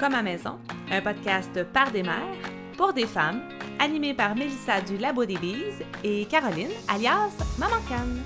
[0.00, 0.58] Comme à maison,
[0.90, 2.34] un podcast par des mères,
[2.78, 3.42] pour des femmes,
[3.78, 8.22] animé par Mélissa du Labo des Bises et Caroline, alias Maman Canne.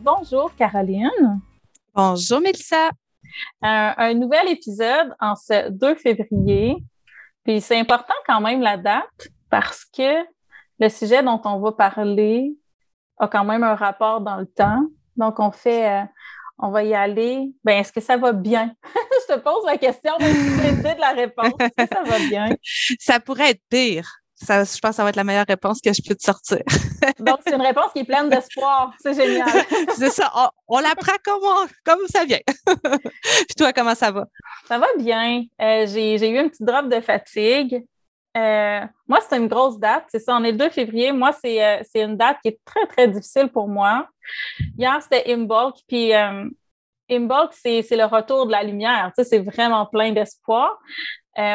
[0.00, 1.40] Bonjour Caroline.
[1.94, 2.90] Bonjour Mélissa.
[3.62, 6.84] Un, un nouvel épisode en ce 2 février.
[7.44, 10.24] Puis c'est important quand même la date parce que
[10.80, 12.56] le sujet dont on va parler
[13.18, 14.88] a quand même un rapport dans le temps.
[15.16, 16.04] Donc, on fait, euh,
[16.58, 17.50] on va y aller.
[17.64, 18.74] Ben, est-ce que ça va bien?
[19.28, 21.52] je te pose la question, mais tu de la réponse.
[21.60, 22.56] Est-ce que ça va bien?
[22.98, 24.08] Ça pourrait être pire.
[24.36, 26.58] Ça, je pense que ça va être la meilleure réponse que je peux te sortir.
[27.20, 28.92] Donc, c'est une réponse qui est pleine d'espoir.
[29.00, 29.48] C'est génial.
[29.96, 30.30] c'est ça.
[30.68, 32.40] On, la prend comme, comme ça vient.
[32.46, 34.26] Puis toi, comment ça va?
[34.66, 35.44] Ça va bien.
[35.62, 37.86] Euh, j'ai eu un petit drop de fatigue.
[38.36, 40.04] Euh, moi, c'est une grosse date.
[40.08, 41.12] C'est ça, on est le 2 février.
[41.12, 44.08] Moi, euh, c'est une date qui est très, très difficile pour moi.
[44.76, 45.76] Hier, c'était Imbolc.
[45.86, 46.48] Puis euh,
[47.10, 49.12] Imbolc, c'est le retour de la lumière.
[49.16, 50.78] Tu sais, c'est vraiment plein d'espoir.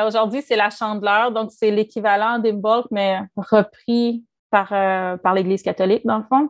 [0.05, 1.31] Aujourd'hui, c'est la chandeleur.
[1.31, 6.49] Donc, c'est l'équivalent d'Imbolc, mais repris par, par l'Église catholique, dans le fond.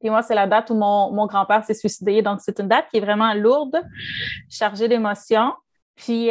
[0.00, 2.22] Et moi, c'est la date où mon, mon grand-père s'est suicidé.
[2.22, 3.76] Donc, c'est une date qui est vraiment lourde,
[4.48, 5.52] chargée d'émotions.
[5.96, 6.30] Puis,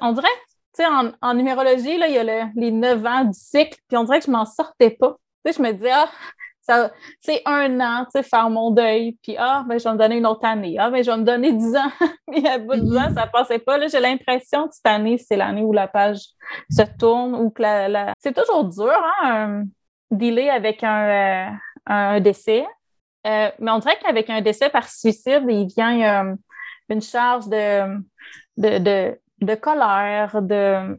[0.00, 0.28] on dirait
[0.74, 0.86] tu sais,
[1.20, 4.26] en, numérologie, là, il y a les neuf ans du cycle, puis on dirait que
[4.26, 5.16] je m'en sortais pas.
[5.44, 6.08] Tu sais, je me disais, ah,
[6.62, 9.98] ça, c'est un an, tu sais, faire mon deuil, puis ah, ben, je vais me
[9.98, 10.76] donner une autre année.
[10.78, 11.90] Ah, ben, je vais me donner dix ans.
[12.30, 13.14] puis à bout de dix ans, mm-hmm.
[13.14, 13.78] ça passait pas.
[13.78, 16.20] Là, j'ai l'impression que cette année, c'est l'année où la page
[16.70, 18.92] se tourne, ou que la, c'est toujours dur,
[19.22, 19.64] hein,
[20.12, 21.50] un dealer avec un, euh,
[21.86, 22.64] un décès.
[23.26, 26.34] Euh, mais on dirait qu'avec un décès par suicide, il vient euh,
[26.88, 27.98] une charge de,
[28.56, 30.98] de, de de colère, de,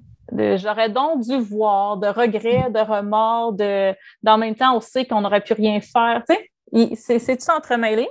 [0.57, 5.21] j'aurais donc dû voir, de regrets, de remords, de, d'en même temps, on sait qu'on
[5.21, 6.23] n'aurait pu rien faire.
[6.27, 8.07] Tu sais, c'est, tout entremêlé?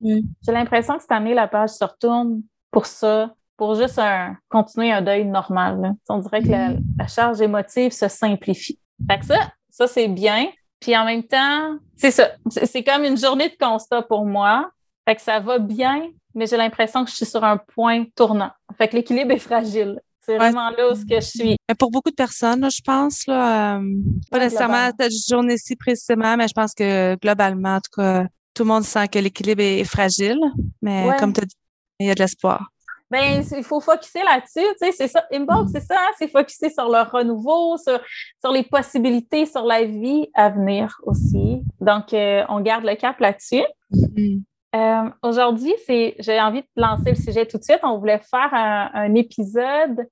[0.00, 0.20] Mm.
[0.42, 4.92] J'ai l'impression que cette année, la page se retourne pour ça, pour juste un, continuer
[4.92, 5.94] un deuil normal.
[6.08, 6.82] On dirait que mm.
[6.98, 8.78] la, charge émotive se simplifie.
[9.10, 10.48] Fait que ça, ça, c'est bien.
[10.80, 12.30] Puis en même temps, c'est ça.
[12.50, 14.70] C'est comme une journée de constat pour moi.
[15.06, 18.50] Fait que ça va bien, mais j'ai l'impression que je suis sur un point tournant.
[18.78, 20.00] Fait que l'équilibre est fragile.
[20.24, 21.56] C'est vraiment là où ce que je suis.
[21.68, 23.82] Mais pour beaucoup de personnes, je pense, là, euh,
[24.30, 28.68] pas nécessairement cette journée-ci précisément, mais je pense que globalement, en tout cas, tout le
[28.68, 30.38] monde sent que l'équilibre est fragile.
[30.80, 31.56] Mais comme tu as dit,
[31.98, 32.68] il y a de l'espoir.
[33.10, 35.22] Ben, il faut focuser là-dessus, tu sais, c'est ça.
[35.30, 38.00] Inbox, c'est ça, hein, c'est focuser sur le renouveau, sur,
[38.40, 41.62] sur les possibilités, sur la vie à venir aussi.
[41.78, 43.64] Donc, euh, on garde le cap là-dessus.
[43.92, 44.42] Mm-hmm.
[44.74, 47.80] Euh, aujourd'hui, j'ai envie de lancer le sujet tout de suite.
[47.82, 50.06] On voulait faire un, épisode,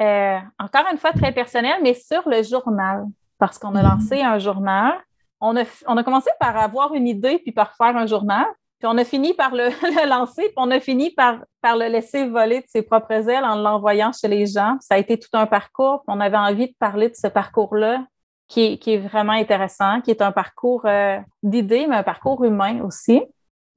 [0.00, 3.04] euh, encore une fois très personnel, mais sur le journal,
[3.38, 4.00] parce qu'on a mm-hmm.
[4.00, 4.94] lancé un journal.
[5.40, 8.46] On a, on a commencé par avoir une idée, puis par faire un journal.
[8.78, 12.26] Puis on a fini par le, lancer, puis on a fini par, par le laisser
[12.26, 14.78] voler de ses propres ailes en l'envoyant chez les gens.
[14.80, 18.04] Ça a été tout un parcours, puis on avait envie de parler de ce parcours-là
[18.46, 22.42] qui est, qui est vraiment intéressant, qui est un parcours euh, d'idées, mais un parcours
[22.44, 23.22] humain aussi.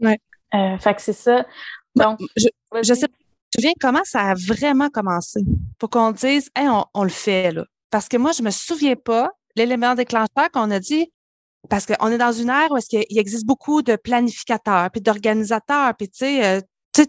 [0.01, 0.19] Ouais.
[0.53, 1.45] Euh, fait que c'est ça.
[1.95, 2.47] Donc, je,
[2.83, 5.41] je sais, tu te souviens comment ça a vraiment commencé
[5.77, 7.65] pour qu'on dise, hey, on, le fait, là.
[7.89, 11.11] Parce que moi, je me souviens pas l'élément déclencheur qu'on a dit,
[11.69, 15.93] parce qu'on est dans une ère où est-ce qu'il existe beaucoup de planificateurs, puis d'organisateurs,
[15.97, 16.61] puis tu sais, euh,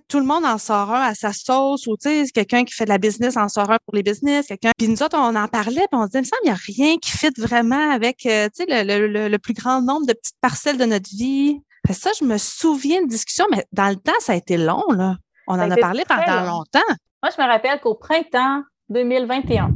[0.09, 2.85] tout le monde en sort un à sa sauce, ou tu sais, quelqu'un qui fait
[2.85, 4.71] de la business en sort un pour les business, quelqu'un.
[4.77, 6.51] Puis nous autres, on en parlait, puis on se disait, il me semble, il n'y
[6.51, 10.07] a rien qui fit vraiment avec, euh, tu sais, le, le, le, plus grand nombre
[10.07, 13.97] de petites parcelles de notre vie ça, je me souviens de discussion, mais dans le
[13.97, 15.17] temps, ça a été long, là.
[15.49, 16.81] On en a parlé pendant longtemps.
[17.23, 19.71] Moi, je me rappelle qu'au printemps 2021,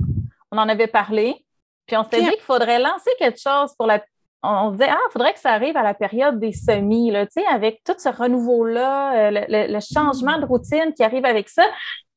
[0.53, 1.45] on en avait parlé,
[1.87, 4.03] puis on s'était dit qu'il faudrait lancer quelque chose pour la.
[4.43, 7.41] On disait, ah, il faudrait que ça arrive à la période des semis, là, tu
[7.41, 11.65] sais, avec tout ce renouveau-là, euh, le, changement de routine qui arrive avec ça.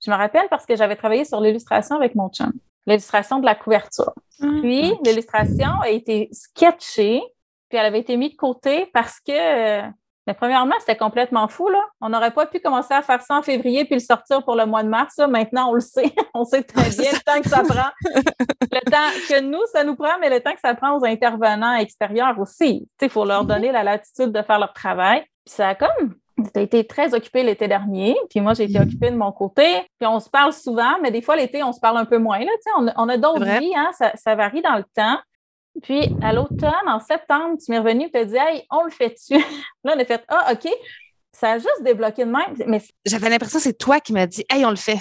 [0.05, 2.51] Je me rappelle parce que j'avais travaillé sur l'illustration avec mon chum,
[2.85, 4.13] l'illustration de la couverture.
[4.43, 4.47] Ah.
[4.61, 7.23] Puis, l'illustration a été sketchée
[7.69, 9.87] puis elle avait été mise de côté parce que, euh,
[10.27, 11.69] mais premièrement, c'était complètement fou.
[11.69, 11.81] Là.
[12.01, 14.65] On n'aurait pas pu commencer à faire ça en février puis le sortir pour le
[14.65, 15.17] mois de mars.
[15.17, 16.13] Maintenant, on le sait.
[16.33, 17.89] on sait très bien le temps que ça prend.
[18.71, 21.75] le temps que nous, ça nous prend, mais le temps que ça prend aux intervenants
[21.75, 22.87] extérieurs aussi.
[23.01, 23.47] Il faut leur mm-hmm.
[23.47, 25.21] donner la latitude de faire leur travail.
[25.45, 26.15] Puis ça a comme
[26.53, 28.83] tu été très occupé l'été dernier, puis moi, j'ai été mm-hmm.
[28.83, 29.65] occupée de mon côté.
[29.99, 32.39] Puis on se parle souvent, mais des fois, l'été, on se parle un peu moins.
[32.39, 35.19] Là, on, on a d'autres vies, hein, ça, ça, varie dans le temps.
[35.81, 38.91] Puis à l'automne, en septembre, tu m'es revenu et tu as dit Hey, on le
[38.91, 39.35] fait-tu?
[39.83, 40.71] là, on a fait Ah, OK.
[41.31, 42.55] Ça a juste débloqué de même.
[42.67, 42.81] Mais...
[43.05, 44.99] J'avais l'impression que c'est toi qui m'as dit Hey, on le fait.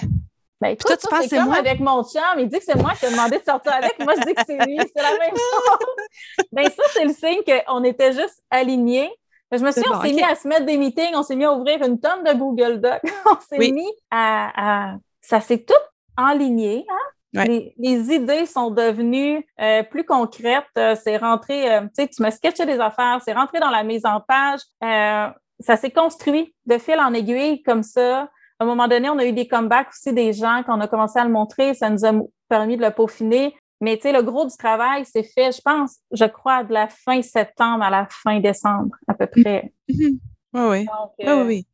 [0.61, 1.57] Ben, toi, tu penses c'est comme moi?
[1.57, 2.21] avec mon chum.
[2.37, 3.97] Il dit que c'est moi qui ai demandé de sortir avec.
[3.99, 4.77] Moi, je dis que c'est lui.
[4.77, 6.45] C'est la même chose.
[6.51, 9.09] ben, ça, c'est le signe qu'on était juste alignés.
[9.51, 11.51] Je me souviens, on s'est mis à se mettre des meetings, on s'est mis à
[11.51, 15.73] ouvrir une tonne de Google Docs, on s'est mis à, Ça s'est tout
[16.17, 17.09] enligné, hein?
[17.33, 20.65] Les, idées sont devenues euh, plus concrètes.
[20.77, 23.83] Euh, c'est rentré, euh, tu sais, tu me sketché des affaires, c'est rentré dans la
[23.83, 24.61] mise en page.
[24.81, 28.29] ça s'est construit de fil en aiguille comme ça.
[28.59, 31.19] À un moment donné, on a eu des comebacks aussi des gens qu'on a commencé
[31.19, 31.73] à le montrer.
[31.73, 32.11] Ça nous a
[32.49, 33.55] permis de le peaufiner.
[33.81, 36.89] Mais tu sais, le gros du travail, c'est fait, je pense, je crois, de la
[36.89, 39.71] fin septembre à la fin décembre, à peu près.
[39.87, 40.19] Oui,
[40.53, 40.87] oui.
[41.19, 41.67] oui, oui.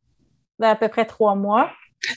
[0.60, 1.70] À peu près trois mois.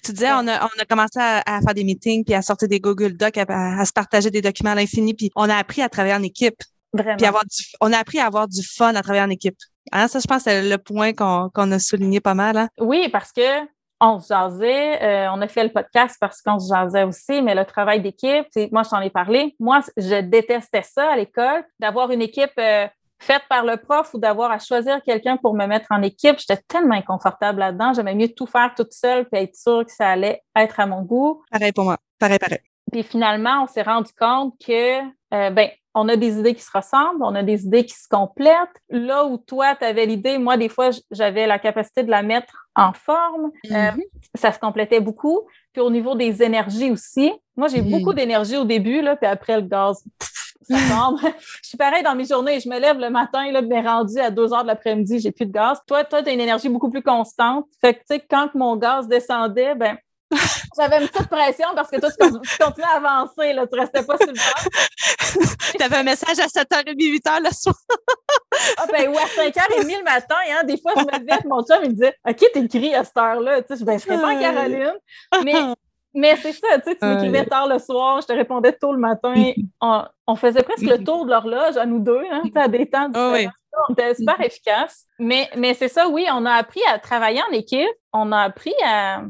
[0.03, 2.79] Tu disais, on a, on a commencé à, faire des meetings, puis à sortir des
[2.79, 6.15] Google Docs, à, se partager des documents à l'infini, puis on a appris à travailler
[6.15, 6.57] en équipe.
[6.93, 7.17] Vraiment.
[7.17, 9.57] Puis avoir du, on a appris à avoir du fun à travailler en équipe.
[9.91, 12.57] Hein, ça, je pense, c'est le point qu'on a souligné pas mal.
[12.57, 12.69] Hein?
[12.79, 13.67] Oui, parce que
[14.01, 17.53] on se jasait, euh, on a fait le podcast parce qu'on se jasait aussi, mais
[17.53, 19.55] le travail d'équipe, moi, je t'en ai parlé.
[19.59, 22.87] Moi, je détestais ça à l'école, d'avoir une équipe euh,
[23.19, 26.37] faite par le prof ou d'avoir à choisir quelqu'un pour me mettre en équipe.
[26.39, 27.93] J'étais tellement inconfortable là-dedans.
[27.93, 31.01] J'aimais mieux tout faire toute seule puis être sûre que ça allait être à mon
[31.01, 31.43] goût.
[31.51, 31.97] Pareil pour moi.
[32.17, 32.59] Pareil, pareil.
[32.91, 35.01] Puis finalement, on s'est rendu compte que,
[35.33, 38.07] euh, ben, on a des idées qui se ressemblent, on a des idées qui se
[38.07, 38.55] complètent.
[38.89, 42.67] Là où toi, tu avais l'idée, moi, des fois, j'avais la capacité de la mettre
[42.75, 43.51] en forme.
[43.65, 44.01] Euh, mm-hmm.
[44.35, 45.41] ça se complétait beaucoup.
[45.73, 47.91] Puis au niveau des énergies aussi, moi, j'ai mm-hmm.
[47.91, 50.03] beaucoup d'énergie au début, là, puis après, le gaz,
[51.63, 52.59] je suis pareil dans mes journées.
[52.59, 55.45] Je me lève le matin, là, mais rendu à 2 heures de l'après-midi, j'ai plus
[55.45, 55.79] de gaz.
[55.87, 57.65] Toi, toi, tu as une énergie beaucoup plus constante.
[57.81, 59.97] Fait que, tu sais, quand mon gaz descendait, ben
[60.77, 64.15] j'avais une petite pression parce que toi, tu, continuais à avancer, là, tu restais pas
[64.17, 65.45] sur le banc.
[65.77, 67.75] tu avais un message à 7h30, 8h le soir.
[68.77, 71.79] ah ben oui, à 5h30 le matin, hein, des fois, je me levais, mon chum,
[71.83, 73.63] il me disait OK, t'écris à cette heure-là.
[73.63, 74.93] Tu sais, ben, je serais pas Caroline.
[75.43, 75.73] Mais,
[76.13, 78.99] mais c'est ça, tu sais, tu m'écrivais tard le soir, je te répondais tôt le
[78.99, 79.33] matin.
[80.27, 83.31] On, faisait presque le tour de l'horloge à nous deux, hein, à des temps oh,
[83.33, 83.47] oui.
[83.87, 85.05] On était super efficace.
[85.19, 87.87] Mais, mais c'est ça, oui, on a appris à travailler en équipe.
[88.13, 89.23] On a appris à,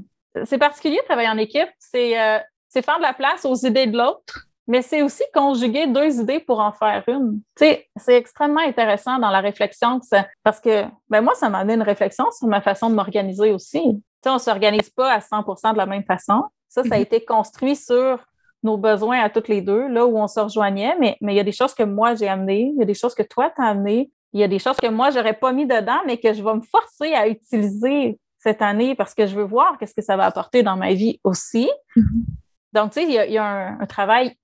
[0.46, 1.70] c'est particulier de travailler en équipe.
[1.96, 6.20] Euh, c'est faire de la place aux idées de l'autre, mais c'est aussi conjuguer deux
[6.22, 7.42] idées pour en faire une.
[7.56, 10.00] c'est extrêmement intéressant dans la réflexion
[10.44, 13.82] parce que ben moi, ça m'a amené une réflexion sur ma façon de m'organiser aussi.
[14.25, 16.44] on ne s'organise pas à 100% de la même façon.
[16.69, 17.01] Ça, ça a mm-hmm.
[17.01, 18.24] été construit sur
[18.63, 21.39] nos besoins à toutes les deux, là où on se rejoignait, mais, mais il y
[21.39, 23.62] a des choses que moi j'ai amenées, il y a des choses que toi tu
[23.62, 26.33] as amenées, il y a des choses que moi j'aurais pas mis dedans, mais que
[26.33, 30.01] je vais me forcer à utiliser cette année parce que je veux voir qu'est-ce que
[30.01, 31.69] ça va apporter dans ma vie aussi.
[31.95, 32.25] Mm-hmm.
[32.74, 34.36] Donc, tu sais, il y a, un, travail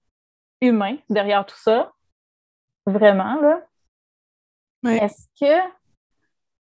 [0.62, 1.92] humain derrière tout ça.
[2.86, 3.62] Vraiment, là.
[4.92, 5.76] Est-ce que.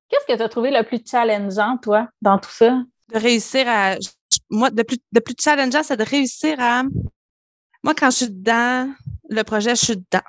[0.09, 2.81] Qu'est-ce que tu as trouvé le plus challengeant, toi, dans tout ça?
[3.13, 3.95] De réussir à.
[4.53, 6.83] Moi, de plus, de plus challengeant, c'est de réussir à.
[7.83, 8.93] Moi, quand je suis dedans,
[9.27, 10.23] le projet, je suis dedans.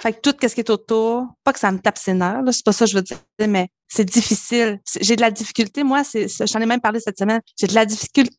[0.00, 2.64] Fait que tout ce qui est autour, pas que ça me tape ses nerfs, c'est
[2.64, 3.18] pas ça que je veux dire,
[3.48, 4.80] mais c'est difficile.
[5.00, 8.36] J'ai de la difficulté, moi, j'en ai même parlé cette semaine, j'ai de la difficulté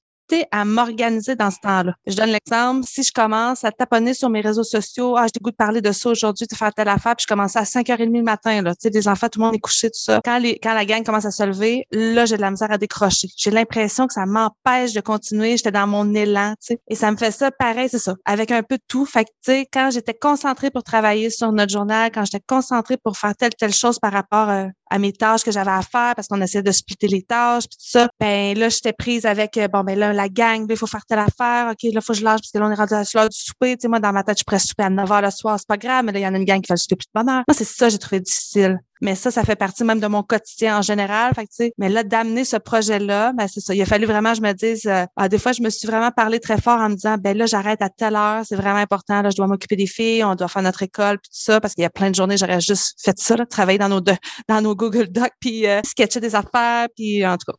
[0.51, 1.93] à m'organiser dans ce temps-là.
[2.05, 5.51] Je donne l'exemple, si je commence à taponner sur mes réseaux sociaux, ah, j'ai goût
[5.51, 8.23] de parler de ça aujourd'hui, de faire telle affaire, puis je commence à 5h30 le
[8.23, 10.21] matin, là, tu sais, des enfants, tout le monde est couché, tout ça.
[10.23, 12.77] Quand, les, quand la gang commence à se lever, là, j'ai de la misère à
[12.77, 13.29] décrocher.
[13.37, 16.79] J'ai l'impression que ça m'empêche de continuer, j'étais dans mon élan, tu sais.
[16.87, 19.05] Et ça me fait ça pareil, c'est ça, avec un peu de tout.
[19.05, 22.97] Fait que, tu sais, quand j'étais concentrée pour travailler sur notre journal, quand j'étais concentrée
[22.97, 26.13] pour faire telle, telle chose par rapport euh, à mes tâches que j'avais à faire
[26.15, 28.07] parce qu'on essayait de splitter les tâches puis tout ça.
[28.19, 31.19] Ben là, j'étais prise avec euh, bon ben là la gang, il faut faire telle
[31.19, 33.29] affaire, OK, là faut que je lâche parce que là on est rendu à l'heure
[33.29, 35.31] du souper, tu sais moi dans ma tête je pourrais souper à 9 h le
[35.31, 36.77] soir, c'est pas grave, mais là il y en a une gang qui fait le
[36.77, 37.43] souper plus de bonne heure.
[37.47, 38.79] Moi c'est ça j'ai trouvé difficile.
[39.01, 41.33] Mais ça, ça fait partie même de mon quotidien en général.
[41.35, 43.73] Fait que, mais là, d'amener ce projet-là, ben, c'est ça.
[43.75, 46.11] Il a fallu vraiment je me dise, euh, ah, des fois, je me suis vraiment
[46.11, 49.21] parlé très fort en me disant, ben là, j'arrête à telle heure, c'est vraiment important.
[49.21, 51.73] Là, je dois m'occuper des filles, on doit faire notre école, puis tout ça, parce
[51.73, 54.01] qu'il y a plein de journées, j'aurais juste fait ça, là, travailler dans nos,
[54.49, 57.57] dans nos Google Docs, puis euh, sketcher des affaires, puis en tout cas.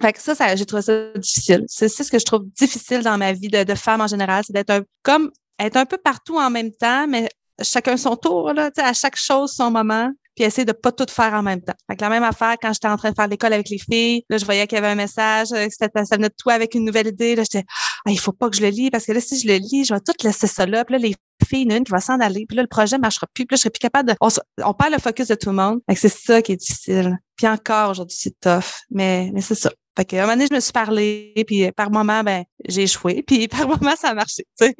[0.00, 1.64] Fait que ça, ça j'ai trouvé ça difficile.
[1.68, 4.70] C'est ce que je trouve difficile dans ma vie de, femme en général, c'est d'être
[4.70, 7.28] un, comme être un peu partout en même temps, mais
[7.62, 11.34] chacun son tour, là, à chaque chose son moment puis essayer de pas tout faire
[11.34, 11.74] en même temps.
[11.88, 14.24] Fait que la même affaire, quand j'étais en train de faire l'école avec les filles,
[14.28, 16.74] là, je voyais qu'il y avait un message, euh, que ça venait de toi avec
[16.74, 17.34] une nouvelle idée.
[17.34, 17.64] Là, j'étais,
[18.06, 19.84] ah, il faut pas que je le lis parce que là, si je le lis,
[19.84, 20.84] je vais tout laisser ça là.
[20.84, 21.14] Puis là, les
[21.46, 22.46] filles, une, qui va s'en aller.
[22.46, 23.46] Puis là, le projet marchera plus.
[23.46, 24.16] Puis là, je serai plus capable de.
[24.20, 25.80] On, perd le focus de tout le monde.
[25.88, 27.18] Fait que c'est ça qui est difficile.
[27.36, 28.84] Puis encore aujourd'hui, c'est tough.
[28.90, 29.70] Mais, mais c'est ça.
[29.96, 32.82] Fait que, un moment donné, je me suis parlé, puis euh, par moment, ben, j'ai
[32.82, 34.44] échoué, puis par moment, ça a marché.
[34.58, 34.74] Tu sais.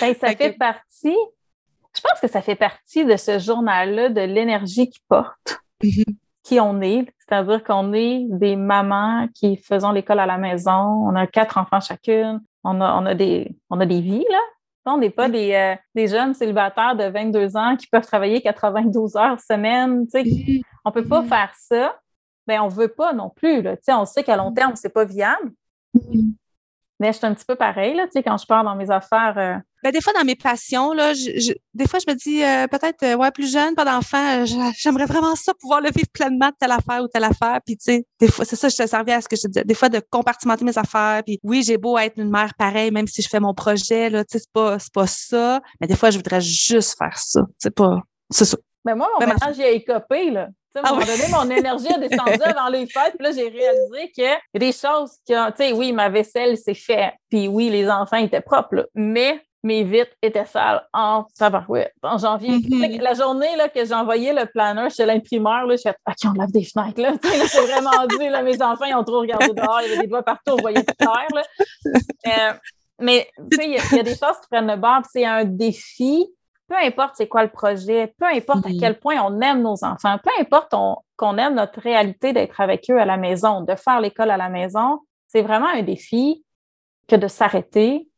[0.00, 1.16] Ben, ça fait partie
[1.96, 6.16] je pense que ça fait partie de ce journal-là, de l'énergie qu'il porte, mm-hmm.
[6.42, 7.06] qui on est.
[7.18, 10.72] C'est-à-dire qu'on est des mamans qui faisons l'école à la maison.
[10.72, 12.40] On a quatre enfants chacune.
[12.64, 14.40] On a, on a, des, on a des vies, là.
[14.88, 19.16] On n'est pas des, euh, des, jeunes célibataires de 22 ans qui peuvent travailler 92
[19.16, 20.04] heures semaine.
[20.04, 20.62] Mm-hmm.
[20.84, 21.96] On ne peut pas faire ça.
[22.46, 23.62] mais ben, on ne veut pas non plus.
[23.62, 23.74] Là.
[23.88, 25.50] On sait qu'à long terme, ce n'est pas viable.
[26.98, 29.34] Mais je suis un petit peu pareil, là, quand je pars dans mes affaires.
[29.36, 29.56] Euh.
[29.82, 33.16] Ben, des fois, dans mes passions, là, des fois, je me dis, euh, peut-être, euh,
[33.16, 37.08] ouais, plus jeune, pas d'enfant, j'aimerais vraiment ça, pouvoir le vivre pleinement telle affaire ou
[37.08, 37.60] telle affaire.
[37.64, 39.64] Puis, tu sais, des fois, c'est ça, je te servais à ce que je disais,
[39.64, 41.22] des fois, de compartimenter mes affaires.
[41.24, 44.24] Puis, oui, j'ai beau être une mère pareille, même si je fais mon projet, là,
[44.24, 45.60] tu sais, c'est pas, pas ça.
[45.80, 47.42] Mais des fois, je voudrais juste faire ça.
[47.58, 48.00] C'est pas,
[48.30, 48.56] c'est ça.
[48.86, 50.48] Mais moi, mon ménage, j'ai écopé, là.
[50.76, 53.14] À un ah moment donné, mon énergie a descendu avant les fêtes.
[53.18, 55.50] Puis là, j'ai réalisé qu'il y a des choses qui ont.
[55.50, 57.14] Tu sais, oui, ma vaisselle s'est fait.
[57.30, 58.88] Puis oui, les enfants étaient propres.
[58.94, 61.94] Mais mes vitres étaient sales en tabarouette.
[62.02, 63.00] En janvier, mm-hmm.
[63.00, 66.52] la journée là, que j'ai envoyé le planner chez l'imprimeur, je fait OK, on lave
[66.52, 67.00] des fenêtres.
[67.00, 67.14] Là.
[67.48, 68.28] c'est vraiment dû.
[68.28, 69.80] Là, mes enfants, ils ont trop regardé dehors.
[69.82, 70.52] Il y avait des doigts partout.
[70.52, 71.26] On voyait tout clair.
[71.34, 71.42] Là.
[72.26, 72.52] Euh,
[73.00, 73.28] mais
[73.60, 75.02] il y, y, a des choses qui prennent le bord.
[75.10, 76.26] C'est un défi
[76.68, 80.18] peu importe c'est quoi le projet, peu importe à quel point on aime nos enfants,
[80.22, 80.74] peu importe
[81.16, 84.48] qu'on aime notre réalité d'être avec eux à la maison, de faire l'école à la
[84.48, 86.44] maison, c'est vraiment un défi
[87.08, 88.08] que de s'arrêter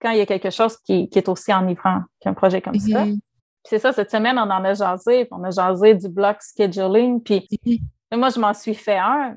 [0.00, 3.04] quand il y a quelque chose qui, est aussi enivrant qu'un projet comme ça.
[3.04, 3.18] Mm-hmm.
[3.64, 7.46] C'est ça, cette semaine, on en a jasé, on a jasé du block scheduling, puis
[7.64, 8.16] mm-hmm.
[8.16, 9.36] moi, je m'en suis fait un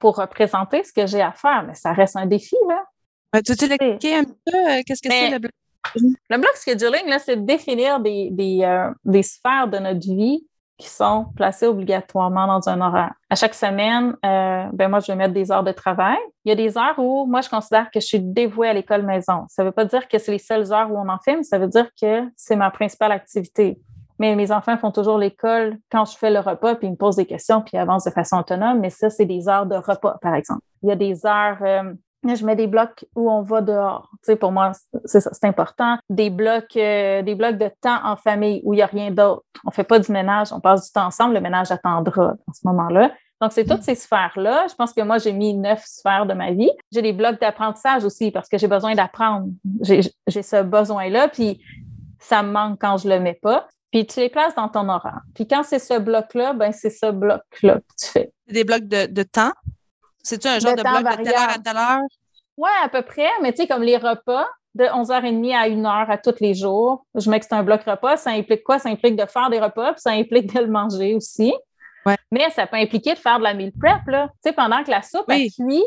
[0.00, 2.84] pour représenter ce que j'ai à faire, mais ça reste un défi, là.
[3.32, 5.52] Ben, tu l'expliquer un peu euh, qu'est-ce que c'est le bloc
[5.94, 10.46] le bloc scheduling, c'est de définir euh, des, sphères de notre vie
[10.78, 13.14] qui sont placées obligatoirement dans un horaire.
[13.30, 16.18] À chaque semaine, euh, ben moi, je vais mettre des heures de travail.
[16.44, 19.02] Il y a des heures où moi, je considère que je suis dévouée à l'école
[19.02, 19.46] maison.
[19.48, 21.44] Ça ne veut pas dire que c'est les seules heures où on en fait, mais
[21.44, 23.78] ça veut dire que c'est ma principale activité.
[24.18, 27.16] Mais mes enfants font toujours l'école quand je fais le repas, puis ils me posent
[27.16, 28.80] des questions, puis ils avancent de façon autonome.
[28.80, 30.62] Mais ça, c'est des heures de repas, par exemple.
[30.82, 31.92] Il y a des heures euh,
[32.34, 34.10] je mets des blocs où on va dehors.
[34.14, 34.72] Tu sais, pour moi,
[35.04, 35.98] c'est ça, c'est important.
[36.10, 39.44] Des blocs, euh, des blocs de temps en famille où il n'y a rien d'autre.
[39.64, 41.34] On ne fait pas du ménage, on passe du temps ensemble.
[41.34, 43.12] Le ménage attendra à ce moment-là.
[43.40, 44.66] Donc, c'est toutes ces sphères-là.
[44.68, 46.70] Je pense que moi, j'ai mis neuf sphères de ma vie.
[46.90, 49.48] J'ai des blocs d'apprentissage aussi parce que j'ai besoin d'apprendre.
[49.82, 51.62] J'ai, ce besoin-là, puis
[52.18, 53.68] ça me manque quand je le mets pas.
[53.92, 55.20] Puis tu les places dans ton horaire.
[55.34, 58.32] Puis quand c'est ce bloc-là, ben c'est ce bloc-là que tu fais.
[58.48, 59.52] Des blocs de temps?
[60.26, 62.00] C'est-tu un genre de, bloc de telle heure à telle heure?
[62.56, 66.18] Oui, à peu près, mais tu sais, comme les repas, de 11h30 à 1h à
[66.18, 67.06] tous les jours.
[67.14, 68.16] Je mets que c'est un bloc repas.
[68.16, 68.78] Ça implique quoi?
[68.78, 71.54] Ça implique de faire des repas, puis ça implique de le manger aussi.
[72.04, 72.16] Ouais.
[72.30, 74.06] Mais ça peut impliquer de faire de la meal prep.
[74.08, 74.28] Là.
[74.44, 75.84] Tu sais, pendant que la soupe est cuit,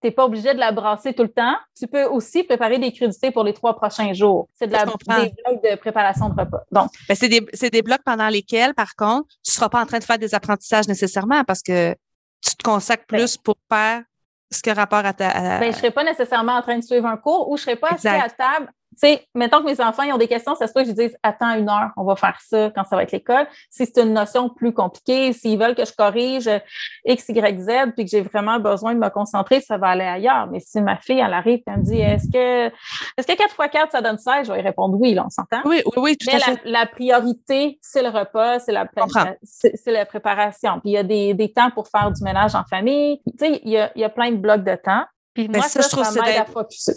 [0.00, 1.56] tu n'es pas obligé de la brasser tout le temps.
[1.76, 4.48] Tu peux aussi préparer des crudités pour les trois prochains jours.
[4.54, 4.92] C'est de la, des
[5.44, 6.62] blocs de préparation de repas.
[6.70, 7.40] Donc, c'est des,
[7.70, 10.34] des, blocs pendant lesquels, par contre, tu ne seras pas en train de faire des
[10.34, 11.96] apprentissages nécessairement parce que
[12.40, 14.02] tu te consacres ben plus pour faire
[14.50, 15.58] ce que rapport à ta.
[15.58, 17.64] Ben, je ne serais pas nécessairement en train de suivre un cours ou je ne
[17.64, 20.66] serais pas assis à table sais, mettons que mes enfants ils ont des questions, ça
[20.66, 23.02] se peut que je dise attends une heure, on va faire ça quand ça va
[23.02, 23.46] être l'école.
[23.70, 26.50] Si c'est une notion plus compliquée, s'ils veulent que je corrige
[27.04, 30.48] X, Y, Z, puis que j'ai vraiment besoin de me concentrer, ça va aller ailleurs.
[30.50, 32.66] Mais si ma fille, elle arrive et elle me dit est-ce que
[33.16, 34.46] est-ce que 4 x 4, ça donne 16?
[34.48, 35.60] Je vais répondre oui, là, on s'entend.
[35.64, 38.86] Oui, oui, oui, tout Mais à la, la, priorité, c'est le repas, c'est la,
[39.42, 40.80] c'est la préparation.
[40.80, 43.20] Puis il y a des, des, temps pour faire du ménage en famille.
[43.26, 45.04] Tu sais, il y a, il y a plein de blocs de temps.
[45.34, 46.92] Puis ben, moi, ça, je trouve ça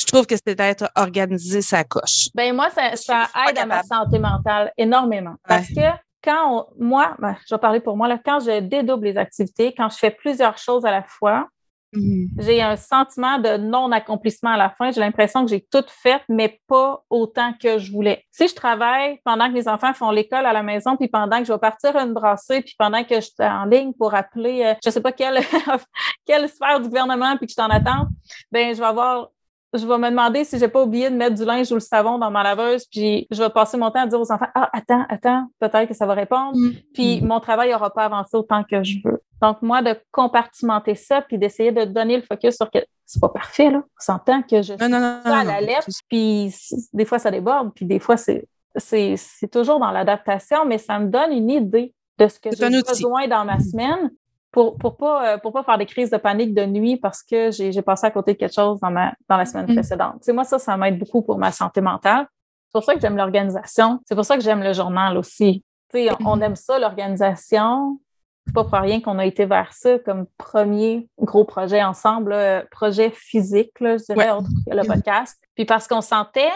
[0.00, 2.28] je trouve que c'est d'être organisé, ça coche.
[2.34, 5.34] Ben moi, ça, aide à ma santé mentale énormément.
[5.46, 5.80] Parce que
[6.22, 9.88] quand moi, ben, je vais parler pour moi, là, quand je dédouble les activités, quand
[9.88, 11.48] je fais plusieurs choses à la fois,
[11.94, 12.28] mm-hmm.
[12.38, 14.90] j'ai un sentiment de non-accomplissement à la fin.
[14.90, 18.24] J'ai l'impression que j'ai tout fait, mais pas autant que je voulais.
[18.30, 21.44] Si je travaille pendant que mes enfants font l'école à la maison, puis pendant que
[21.44, 24.74] je vais partir une brassée, puis pendant que je suis en ligne pour appeler, euh,
[24.84, 25.40] je sais pas quelle,
[26.26, 28.08] quelle sphère du gouvernement, puis que je t'en attends,
[28.52, 29.28] ben je vais avoir
[29.72, 32.18] je vais me demander si j'ai pas oublié de mettre du linge ou le savon
[32.18, 35.04] dans ma laveuse, puis je vais passer mon temps à dire aux enfants Ah, attends,
[35.08, 36.56] attends, peut-être que ça va répondre.
[36.56, 36.70] Mm.
[36.92, 39.22] Puis mon travail n'aura pas avancé autant que je veux.
[39.40, 43.30] Donc, moi, de compartimenter ça, puis d'essayer de donner le focus sur que c'est pas
[43.30, 43.78] parfait, là.
[43.78, 46.54] On s'entend que je suis à la lettre, puis
[46.92, 48.46] des fois ça déborde, puis des fois c'est
[48.76, 53.26] c'est toujours dans l'adaptation, mais ça me donne une idée de ce que j'ai besoin
[53.26, 54.10] dans ma semaine
[54.50, 57.50] pour pour pas euh, pour pas faire des crises de panique de nuit parce que
[57.50, 59.74] j'ai passé à côté de quelque chose dans ma dans la semaine mm.
[59.74, 60.16] précédente.
[60.22, 62.26] C'est moi ça ça m'aide beaucoup pour ma santé mentale.
[62.66, 64.00] C'est pour ça que j'aime l'organisation.
[64.06, 65.64] C'est pour ça que j'aime le journal aussi.
[65.92, 66.44] Tu sais, on, mm-hmm.
[66.44, 67.98] aime ça l'organisation.
[68.46, 72.34] C'est pas pour rien qu'on a été vers ça comme premier gros projet ensemble,
[72.70, 75.36] projet physique, là, je dirais, autre que le podcast.
[75.54, 76.50] Puis parce qu'on sentait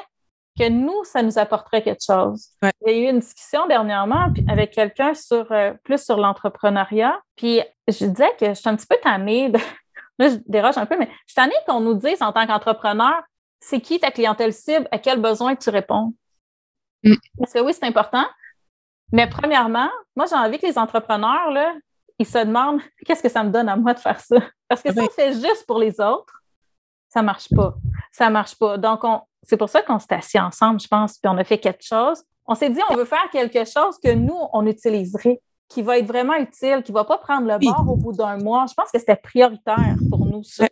[0.59, 2.51] que nous, ça nous apporterait quelque chose.
[2.63, 7.21] Il y a eu une discussion dernièrement avec quelqu'un sur euh, plus sur l'entrepreneuriat.
[7.37, 9.59] Puis je disais que je suis un petit peu tannée de.
[10.19, 13.21] Là, je déroge un peu, mais je suis tannée qu'on nous dise en tant qu'entrepreneur,
[13.59, 16.15] c'est qui ta clientèle cible, à quel besoin tu réponds.
[17.03, 17.15] Mm.
[17.39, 18.25] Parce que oui, c'est important.
[19.11, 21.75] Mais premièrement, moi, j'ai envie que les entrepreneurs, là,
[22.21, 24.37] ils se demandent qu'est-ce que ça me donne à moi de faire ça?
[24.69, 26.43] Parce que si on fait juste pour les autres,
[27.09, 27.75] ça ne marche pas.
[28.17, 28.79] Ça ne marche pas.
[28.79, 29.01] Donc,
[29.43, 32.23] c'est pour ça qu'on s'est assis ensemble, je pense, puis on a fait quelque chose.
[32.47, 36.07] On s'est dit, on veut faire quelque chose que nous, on utiliserait, qui va être
[36.07, 38.67] vraiment utile, qui ne va pas prendre le bord au bout d'un mois.
[38.69, 40.69] Je pense que c'était prioritaire pour nous, ça.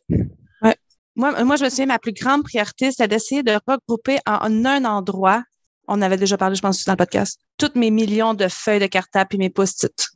[1.17, 4.85] Moi, moi, je me souviens, ma plus grande priorité, c'était d'essayer de regrouper en un
[4.85, 5.43] endroit,
[5.89, 8.87] on avait déjà parlé, je pense, dans le podcast, toutes mes millions de feuilles de
[8.87, 10.09] cartable et mes post-it.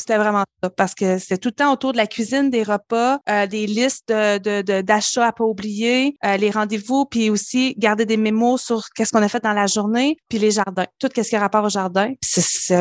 [0.00, 3.18] C'était vraiment ça, parce que c'était tout le temps autour de la cuisine, des repas,
[3.28, 8.06] euh, des listes d'achats de, de, à pas oublier, euh, les rendez-vous, puis aussi garder
[8.06, 11.20] des mémos sur qu'est-ce qu'on a fait dans la journée, puis les jardins, tout ce
[11.22, 12.12] qui a rapport au jardin.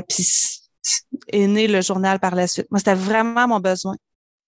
[0.08, 0.26] Puis
[1.28, 2.68] est né le journal par la suite.
[2.72, 3.96] Moi, c'était vraiment mon besoin.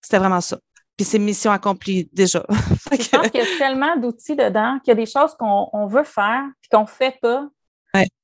[0.02, 0.58] C'était vraiment ça.
[0.98, 2.44] Puis c'est mission accomplie déjà.
[2.92, 6.04] je pense qu'il y a tellement d'outils dedans qu'il y a des choses qu'on veut
[6.04, 7.48] faire puis qu'on ne fait pas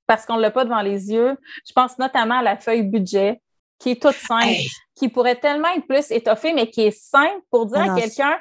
[0.06, 1.38] parce qu'on ne l'a pas devant les yeux.
[1.68, 3.42] Je pense notamment à la feuille budget
[3.80, 4.62] qui est toute simple,
[4.96, 8.38] qui pourrait tellement être plus étoffée, mais qui est simple pour dire à quelqu'un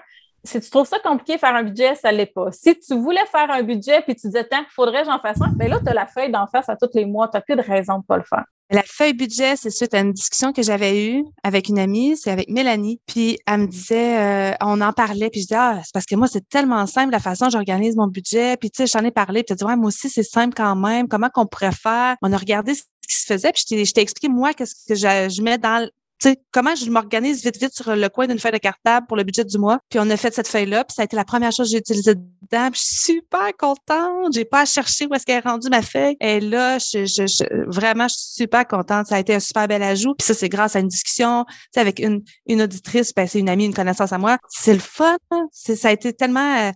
[0.46, 2.50] si tu trouves ça compliqué de faire un budget, ça ne l'est pas.
[2.52, 5.52] Si tu voulais faire un budget puis tu disais, tant qu'il faudrait j'en fasse un,
[5.52, 7.28] bien là, tu as la feuille d'en face à tous les mois.
[7.28, 8.44] Tu n'as plus de raison de ne pas le faire.
[8.70, 12.32] La feuille budget, c'est suite à une discussion que j'avais eue avec une amie, c'est
[12.32, 13.00] avec Mélanie.
[13.06, 16.16] Puis elle me disait, euh, on en parlait, puis je disais, ah, c'est parce que
[16.16, 18.56] moi, c'est tellement simple la façon dont j'organise mon budget.
[18.56, 20.74] Puis tu sais, j'en ai parlé, puis tu dit, ouais, moi aussi, c'est simple quand
[20.74, 21.06] même.
[21.06, 22.16] Comment qu'on pourrait faire?
[22.22, 22.72] On a regardé
[23.08, 25.88] ce qui se faisait, puis je t'ai expliqué, moi, qu'est-ce que je, je mets dans
[26.18, 29.24] sais, comment je m'organise vite, vite sur le coin d'une feuille de cartable pour le
[29.24, 29.78] budget du mois.
[29.88, 31.78] Puis on a fait cette feuille-là, puis ça a été la première chose que j'ai
[31.78, 32.70] utilisée dedans.
[32.70, 34.32] Puis je suis super contente.
[34.32, 36.16] J'ai pas à chercher où est-ce qu'elle est rendue ma feuille.
[36.20, 39.06] Et là, je, je, vraiment, je suis super contente.
[39.06, 40.14] Ça a été un super bel ajout.
[40.14, 43.48] Puis ça, c'est grâce à une discussion, tu avec une, une auditrice, ben, c'est une
[43.48, 44.38] amie, une connaissance à moi.
[44.48, 45.16] C'est le fun.
[45.30, 45.48] Hein.
[45.52, 46.68] Ça a été tellement...
[46.68, 46.72] Euh,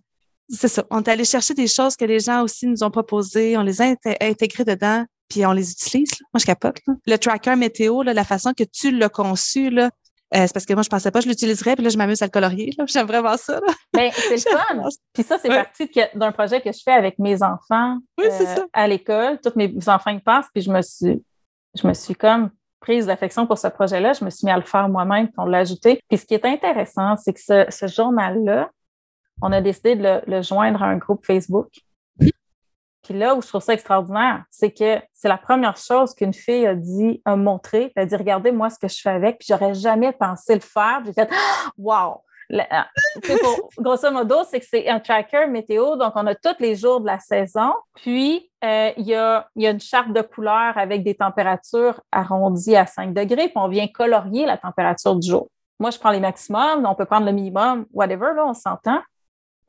[0.53, 0.85] c'est ça.
[0.91, 3.57] On est allé chercher des choses que les gens aussi nous ont proposées.
[3.57, 6.11] On les a intégrées dedans puis on les utilise.
[6.35, 6.81] Moi, je capote.
[7.07, 9.91] Le tracker météo, la façon que tu l'as conçu, là,
[10.35, 12.23] euh, c'est parce que moi, je pensais pas que je l'utiliserais, puis là, je m'amuse
[12.23, 12.73] à le colorier.
[12.87, 13.61] J'aime vraiment ça.
[13.93, 14.89] Ben, c'est le fun.
[15.13, 19.41] Puis ça, c'est parti d'un projet que je fais avec mes enfants euh, à l'école.
[19.43, 21.21] Tous mes enfants y passent, puis je me suis,
[21.75, 24.13] je me suis comme prise d'affection pour ce projet-là.
[24.13, 26.01] Je me suis mis à le faire moi-même, puis on l'a ajouté.
[26.09, 28.71] Puis ce qui est intéressant, c'est que ce, journal-là,
[29.43, 31.69] on a décidé de le joindre à un groupe Facebook.
[33.03, 36.67] Puis là où je trouve ça extraordinaire, c'est que c'est la première chose qu'une fille
[36.67, 37.93] a dit, a montré.
[37.97, 40.61] Elle a dit Regardez moi ce que je fais avec, puis j'aurais jamais pensé le
[40.61, 41.03] faire.
[41.05, 41.31] J'ai fait
[41.79, 42.23] Wow!
[43.79, 47.07] grosso modo, c'est que c'est un tracker météo, donc on a tous les jours de
[47.07, 47.73] la saison.
[47.95, 52.77] Puis, euh, il, y a, y, a, une charte de couleurs avec des températures arrondies
[52.77, 55.49] à 5 degrés, puis on vient colorier la température du jour.
[55.79, 59.01] Moi, je prends les maximums, on peut prendre le minimum, whatever, là, on s'entend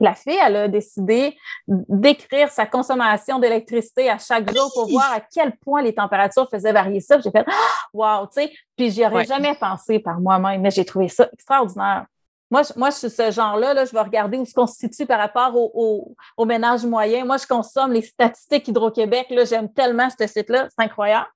[0.02, 1.38] la fille, elle a décidé
[1.68, 6.74] d'écrire sa consommation d'électricité à chaque jour pour voir à quel point les températures faisaient
[6.74, 7.20] varier ça.
[7.20, 7.46] J'ai fait
[7.94, 12.06] Wow, tu sais, puis j'y aurais jamais pensé par moi-même, mais j'ai trouvé ça extraordinaire.
[12.50, 15.20] Moi, je, moi, je suis ce genre-là, là, je vais regarder où se constitue par
[15.20, 17.24] rapport au, au, ménage moyen.
[17.24, 19.28] Moi, je consomme les statistiques Hydro-Québec.
[19.46, 20.68] J'aime tellement ce site-là.
[20.70, 21.28] C'est incroyable.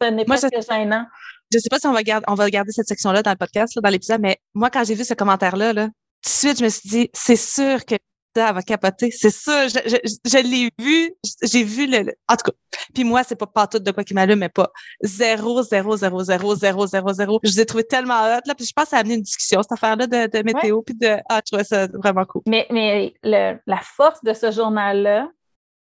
[0.00, 1.06] Ce n'est pas gênant.
[1.50, 3.36] Je ne sais pas si on va, garder, on va garder cette section-là dans le
[3.36, 5.92] podcast, dans l'épisode, mais moi, quand j'ai vu ce commentaire-là, là, tout
[6.24, 7.96] de suite, je me suis dit, c'est sûr que
[8.34, 9.10] elle va capoter.
[9.10, 11.12] C'est ça, je, je, je l'ai vu,
[11.42, 12.52] j'ai vu le, En tout cas,
[12.94, 14.70] puis moi, c'est pas pas tout de quoi qui m'allume, mais pas
[15.02, 17.40] 0, 0, 0, 0, 0, 0, 0.
[17.42, 19.62] Je l'ai trouvé tellement hot, là, puis je pense que ça a amené une discussion,
[19.62, 21.16] cette affaire-là de, de météo, puis de...
[21.28, 22.42] Ah, je trouvais ça vraiment cool.
[22.46, 25.28] Mais, mais le, la force de ce journal-là,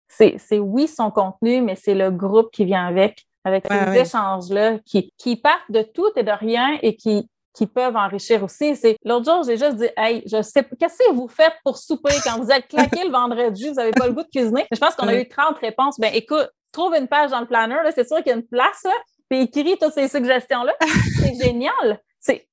[0.09, 4.79] c'est, c'est oui son contenu, mais c'est le groupe qui vient avec, avec ces échanges-là
[4.85, 8.77] qui, qui partent de tout et de rien et qui, qui peuvent enrichir aussi.
[8.77, 12.15] C'est l'autre jour, j'ai juste dit Hey, je sais qu'est-ce que vous faites pour souper
[12.25, 14.67] quand vous êtes claqué le vendredi, vous n'avez pas le goût de cuisiner?
[14.73, 15.99] Je pense qu'on a eu 30 réponses.
[15.99, 18.83] Ben écoute, trouve une page dans le planner, c'est sûr qu'il y a une place,
[18.85, 18.95] là,
[19.29, 20.73] puis écris toutes ces suggestions-là.
[21.21, 22.01] C'est génial.
[22.19, 22.47] C'est.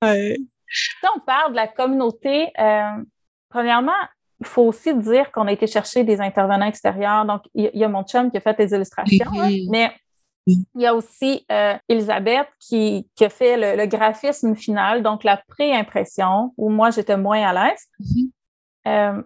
[0.71, 3.03] Si on parle de la communauté, euh,
[3.49, 3.91] premièrement,
[4.39, 7.25] il faut aussi dire qu'on a été chercher des intervenants extérieurs.
[7.25, 9.31] Donc, il y, a mon chum qui a fait les illustrations,
[9.69, 9.91] mais
[10.75, 15.38] il y a aussi euh, Elisabeth qui, qui, a fait le, graphisme final, donc la
[15.38, 18.29] pré-impression, où moi j'étais moins à l'aise, mm-hmm.
[18.88, 19.21] euh,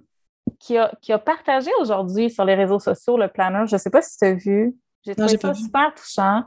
[0.60, 3.66] qui, a, qui, a, partagé aujourd'hui sur les réseaux sociaux le planner.
[3.68, 4.76] Je ne sais pas si tu as vu.
[5.06, 6.44] J'ai trouvé ça super touchant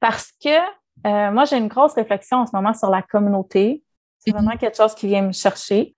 [0.00, 0.58] parce que
[1.06, 3.82] euh, moi j'ai une grosse réflexion en ce moment sur la communauté.
[4.18, 4.34] C'est mm-hmm.
[4.34, 5.94] vraiment quelque chose qui vient me chercher.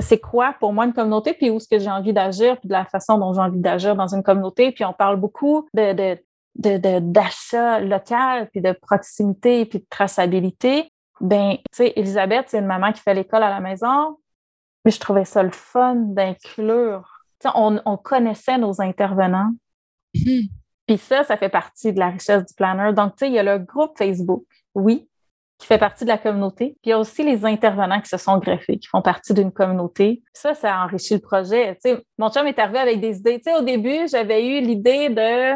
[0.00, 2.72] c'est quoi pour moi une communauté, puis où est-ce que j'ai envie d'agir, puis de
[2.72, 4.72] la façon dont j'ai envie d'agir dans une communauté?
[4.72, 6.18] Puis on parle beaucoup de, de
[6.54, 10.90] d'achat de, local, puis de proximité, puis de traçabilité,
[11.20, 14.18] ben, tu sais, Elisabeth, c'est une maman qui fait l'école à la maison,
[14.84, 17.08] mais je trouvais ça le fun d'inclure,
[17.54, 19.50] on, on, connaissait nos intervenants.
[20.14, 20.48] Mhm.
[20.86, 22.92] Puis ça, ça fait partie de la richesse du planner.
[22.92, 25.08] Donc, tu sais, il y a le groupe Facebook, oui,
[25.58, 26.76] qui fait partie de la communauté.
[26.82, 29.52] Puis il y a aussi les intervenants qui se sont greffés, qui font partie d'une
[29.52, 30.22] communauté.
[30.32, 31.74] Ça, ça enrichit le projet.
[31.76, 33.38] Tu sais, mon chum est arrivé avec des idées.
[33.38, 35.54] Tu sais, au début, j'avais eu l'idée de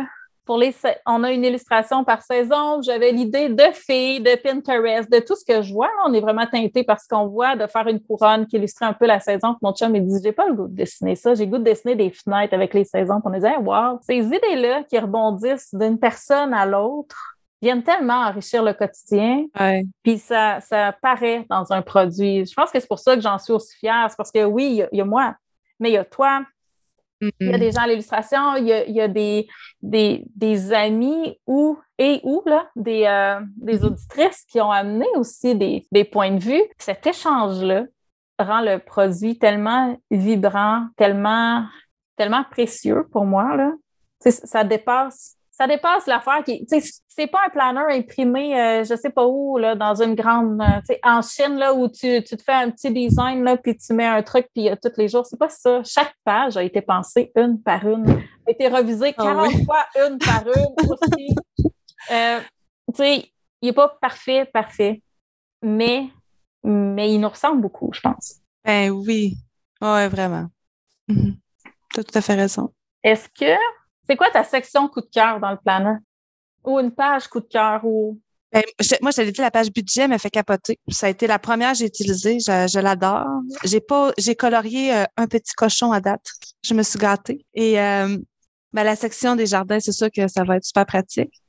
[0.48, 2.80] pour les, on a une illustration par saison.
[2.80, 5.90] J'avais l'idée de filles, de Pinterest, de tout ce que je vois.
[6.06, 9.04] On est vraiment teinté parce qu'on voit de faire une couronne qui illustre un peu
[9.06, 9.56] la saison.
[9.60, 11.34] Mon chum me dit, j'ai pas le goût de dessiner ça.
[11.34, 13.20] J'ai le goût de dessiner des fenêtres avec les saisons.
[13.20, 18.62] Puis on disait, wow, ces idées-là qui rebondissent d'une personne à l'autre viennent tellement enrichir
[18.62, 19.44] le quotidien.
[19.60, 19.84] Ouais.
[20.02, 22.46] Puis ça, ça paraît dans un produit.
[22.46, 24.06] Je pense que c'est pour ça que j'en suis aussi fière.
[24.08, 25.34] C'est parce que oui, il y a- il y, a moi,
[25.78, 26.40] mais il y a toi,
[27.20, 27.58] il y a Mhm.
[27.60, 29.48] des gens à l'illustration, il y a, il y a des,
[29.82, 35.54] des, des amis ou et ou là, des, euh, des auditrices qui ont amené aussi
[35.56, 36.62] des, des points de vue.
[36.78, 37.86] Cet échange-là
[38.38, 41.64] rend le produit tellement vibrant, tellement,
[42.16, 43.56] tellement précieux pour moi.
[43.56, 43.72] Là.
[44.20, 45.37] Ça dépasse.
[45.58, 46.64] Ça dépasse l'affaire qui.
[46.66, 50.14] tu sais, C'est pas un planner imprimé, euh, je sais pas où, là, dans une
[50.14, 50.60] grande.
[50.62, 53.56] euh, tu sais, en Chine, là, où tu, tu te fais un petit design, là,
[53.56, 55.26] puis tu mets un truc, puis il y a tous les jours.
[55.26, 55.82] C'est pas ça.
[55.82, 59.64] Chaque page a été pensée une par une, a été revisée Ah 40 oui.
[59.64, 61.28] fois une par une aussi.
[62.12, 62.38] Euh,
[62.90, 65.02] tu sais, il n'est pas parfait, parfait,
[65.60, 66.04] mais,
[66.64, 68.36] mais il nous ressemble beaucoup, je pense.
[68.64, 69.34] Ben oui.
[69.82, 70.46] Ouais, vraiment.
[71.08, 71.36] Mhm.
[71.92, 72.72] Tu as tout à fait raison.
[73.02, 73.52] Est-ce que.
[74.08, 75.96] C'est quoi ta section coup de cœur dans le planner?
[76.64, 77.84] Ou une page coup de cœur?
[77.84, 78.18] Ou...
[78.52, 80.78] Ben, je- moi, je l'ai dit, la page budget m'a fait capoter.
[80.88, 82.38] Ça a été la première que j'ai utilisée.
[82.40, 83.26] Je, je l'adore.
[83.64, 86.24] J'ai pas, j'ai colorié euh, un petit cochon à date.
[86.64, 87.44] Je me suis gâtée.
[87.54, 88.16] Et euh,
[88.72, 91.42] ben, la section des jardins, c'est sûr que ça va être super pratique.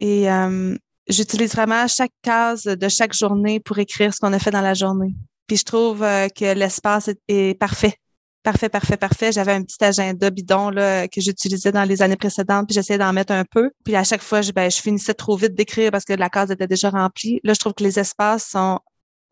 [0.00, 0.76] Et euh,
[1.08, 4.74] j'utilise vraiment chaque case de chaque journée pour écrire ce qu'on a fait dans la
[4.74, 5.14] journée.
[5.48, 7.96] Puis je trouve que l'espace est parfait.
[8.42, 9.32] Parfait, parfait, parfait.
[9.32, 13.12] J'avais un petit agenda bidon là, que j'utilisais dans les années précédentes, puis j'essayais d'en
[13.12, 13.70] mettre un peu.
[13.84, 16.50] Puis à chaque fois, je, ben, je finissais trop vite d'écrire parce que la case
[16.50, 17.40] était déjà remplie.
[17.44, 18.80] Là, je trouve que les espaces sont,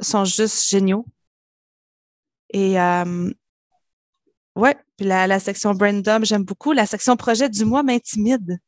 [0.00, 1.06] sont juste géniaux.
[2.50, 3.30] Et euh,
[4.56, 6.72] ouais, puis la, la section Brandom, j'aime beaucoup.
[6.72, 8.58] La section projet du mois m'intimide.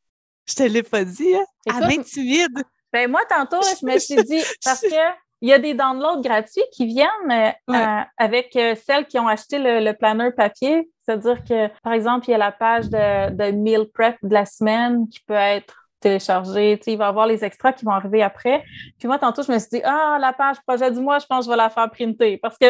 [0.48, 1.44] Je te l'ai pas dit, hein?
[1.66, 2.62] Elle m'intimide.
[2.92, 6.62] Ben moi, tantôt, je me suis dit, parce que il y a des downloads gratuits
[6.72, 7.76] qui viennent euh, Ouais.
[7.83, 10.90] euh, avec euh, celles qui ont acheté le, le planner papier.
[11.05, 14.44] C'est-à-dire que, par exemple, il y a la page de, de meal prep de la
[14.44, 16.79] semaine qui peut être téléchargée.
[16.79, 18.64] Tu sais, il va y avoir les extras qui vont arriver après.
[18.98, 21.40] Puis moi, tantôt, je me suis dit, ah, la page projet du mois, je pense
[21.40, 22.38] que je vais la faire printer.
[22.38, 22.66] Parce que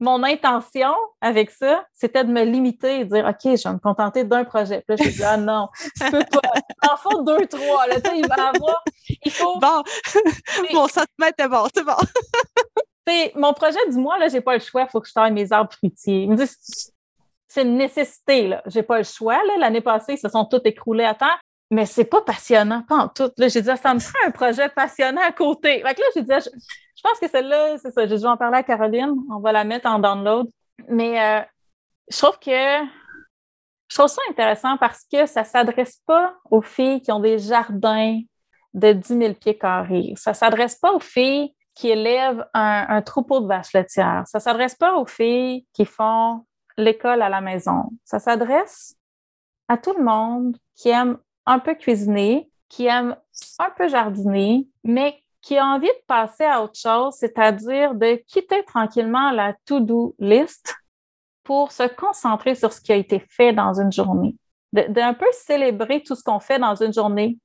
[0.00, 3.78] mon intention avec ça, c'était de me limiter et de dire, OK, je vais me
[3.78, 4.84] contenter d'un projet.
[4.86, 5.68] Puis là, je me dit, ah non,
[6.00, 6.40] tu peux pas.
[6.82, 7.86] Il en faut deux, trois.
[7.88, 8.84] Là, il va avoir.
[9.24, 9.58] Il faut.
[9.58, 9.82] Bon,
[10.72, 11.96] mon sentiment était bon, c'est bon.
[13.06, 15.32] C'est mon projet du mois, là, j'ai pas le choix, il faut que je taille
[15.32, 16.22] mes arbres fruitiers.
[16.24, 16.46] Il me dit,
[17.48, 18.62] c'est- une nécessité, là.
[18.66, 19.54] J'ai pas le choix, là.
[19.58, 23.08] L'année passée, ils se sont tous écroulés à terre, mais c'est pas passionnant, pas en
[23.08, 23.30] tout.
[23.38, 25.82] Là, j'ai dit, ça me ferait un projet passionnant à côté.
[25.82, 26.32] Fait que là, j'ai dit,
[26.98, 28.06] je, je pense que celle-là, c'est ça.
[28.06, 29.14] J'ai dû en parler à Caroline.
[29.30, 30.48] On va la mettre en download.
[30.88, 31.40] Mais euh,
[32.10, 32.84] je trouve que
[33.88, 38.20] je trouve ça intéressant parce que ça s'adresse pas aux filles qui ont des jardins
[38.74, 40.12] de 10 000 pieds carrés.
[40.16, 44.24] Ça s'adresse pas aux filles qui élèvent un, un troupeau de vaches laitières.
[44.26, 46.44] Ça s'adresse pas aux filles qui font
[46.76, 47.90] l'école à la maison.
[48.04, 48.96] Ça s'adresse
[49.68, 53.16] à tout le monde qui aime un peu cuisiner, qui aime
[53.58, 58.64] un peu jardiner, mais qui a envie de passer à autre chose, c'est-à-dire de quitter
[58.64, 60.74] tranquillement la to-do list
[61.44, 64.34] pour se concentrer sur ce qui a été fait dans une journée,
[64.72, 67.38] de, de un peu célébrer tout ce qu'on fait dans une journée,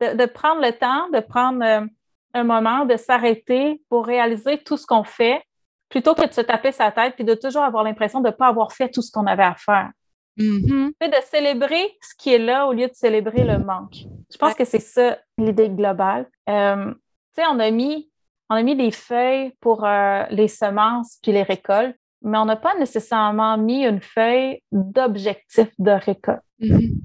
[0.00, 1.86] de, de prendre le temps, de prendre euh,
[2.34, 5.42] un moment, de s'arrêter pour réaliser tout ce qu'on fait,
[5.88, 8.46] plutôt que de se taper sa tête puis de toujours avoir l'impression de ne pas
[8.46, 9.90] avoir fait tout ce qu'on avait à faire.
[10.38, 13.96] Fait de célébrer ce qui est là au lieu de célébrer le manque.
[14.32, 14.54] Je pense Ouais.
[14.54, 16.26] que c'est ça l'idée globale.
[16.48, 16.94] Euh,
[17.34, 18.08] sais, on a mis
[18.50, 22.56] on a mis des feuilles pour euh, les semences puis les récoltes, mais on n'a
[22.56, 26.42] pas nécessairement mis une feuille d'objectif de récolte.
[26.58, 26.78] Mhm.
[26.80, 26.98] Tu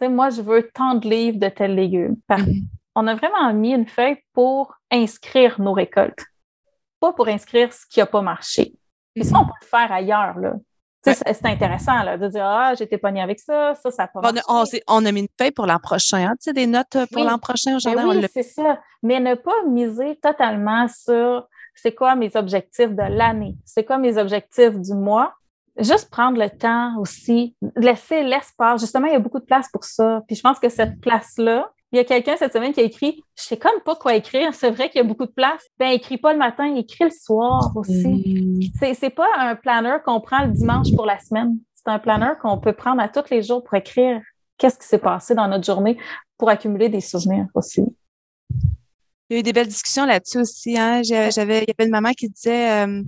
[0.00, 2.16] sais, moi, je veux tant de livres de tels légumes.
[2.26, 2.62] Par- Mhm.
[2.94, 6.24] On a vraiment mis une feuille pour inscrire nos récoltes,
[6.98, 8.72] pas pour inscrire ce qui n'a pas marché.
[9.14, 10.54] Et ça, on peut le faire ailleurs, là.
[11.14, 14.20] Sais, c'est- intéressant là, de dire Ah, j'étais pogné avec ça, ça, ça n'a pas
[14.22, 16.96] On a, on, a mis une feuille pour l'an prochain, hein, tu sais, des notes
[17.12, 17.28] pour Oui.
[17.28, 18.06] l'an prochain au Mais jardin.
[18.06, 18.78] on oui, c'est ça.
[19.02, 24.16] Mais ne pas miser totalement sur c'est quoi mes objectifs de l'année, c'est quoi mes
[24.18, 25.32] objectifs du mois?
[25.78, 28.80] Juste prendre le temps aussi, laisser l'espace.
[28.80, 30.22] Justement, il y a beaucoup de place pour ça.
[30.26, 33.22] Puis je pense que cette place-là, il y a quelqu'un cette semaine qui a écrit
[33.38, 34.54] Je sais comme pas quoi écrire.
[34.54, 35.62] C'est vrai qu'il y a beaucoup de place.
[35.78, 37.92] Ben, écris pas le matin, écris le soir aussi.
[38.78, 41.58] C'est, c'est pas un planner qu'on prend le dimanche pour la semaine.
[41.74, 44.20] c'est un planner qu'on peut prendre à tous les jours pour écrire
[44.58, 45.98] qu'est-ce qui s'est passé dans notre journée
[46.38, 47.82] pour accumuler des souvenirs aussi.
[49.28, 50.78] Il y a eu des belles discussions là-dessus aussi.
[50.78, 51.02] Hein?
[51.02, 53.02] J'avais, il y avait une maman qui disait, euh,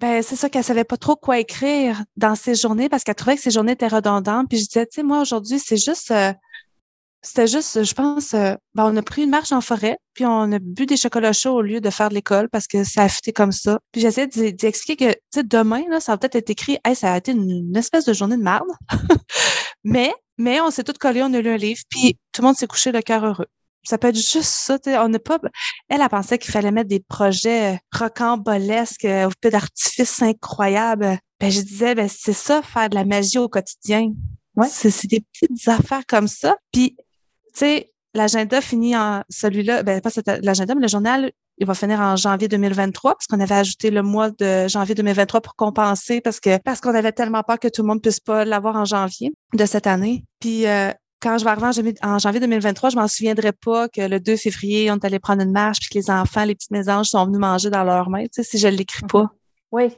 [0.00, 3.36] ben c'est ça qu'elle savait pas trop quoi écrire dans ses journées parce qu'elle trouvait
[3.36, 4.48] que ses journées étaient redondantes.
[4.48, 6.32] Puis je disais, tu sais, moi aujourd'hui, c'est juste, euh,
[7.24, 10.52] c'était juste, je pense, euh, ben, on a pris une marche en forêt, puis on
[10.52, 13.08] a bu des chocolats chauds au lieu de faire de l'école parce que ça a
[13.08, 13.80] fité comme ça.
[13.92, 17.14] Puis j'essaie d'expliquer que, tu sais, demain, là, ça va peut-être être écrit, hey, ça
[17.14, 18.68] a été une, espèce de journée de merde.
[19.84, 22.56] mais, mais on s'est tous collés, on a lu un livre, puis tout le monde
[22.56, 23.48] s'est couché le cœur heureux.
[23.84, 24.78] Ça peut être juste ça.
[24.86, 25.38] On n'a pas.
[25.88, 31.18] Elle, a pensé qu'il fallait mettre des projets rocambolesques, au peu d'artifices incroyables.
[31.40, 34.10] Ben, je disais, ben, c'est ça, faire de la magie au quotidien.
[34.56, 34.68] Ouais.
[34.70, 36.56] C'est des petites affaires comme ça.
[36.72, 37.04] Puis, tu
[37.60, 40.10] sais, l'agenda finit en celui-là, ben pas
[40.42, 44.02] l'agenda, mais le journal, il va finir en janvier 2023 parce qu'on avait ajouté le
[44.02, 47.82] mois de janvier 2023 pour compenser parce que parce qu'on avait tellement peur que tout
[47.82, 50.24] le monde puisse pas l'avoir en janvier de cette année.
[50.40, 50.90] Puis euh,
[51.20, 54.90] quand je vais arriver en janvier 2023, je m'en souviendrai pas que le 2 février,
[54.90, 57.38] on est allé prendre une marche puis que les enfants, les petites mésanges sont venus
[57.38, 59.30] manger dans leurs mains, tu sais, si je l'écris pas.
[59.72, 59.88] Oui.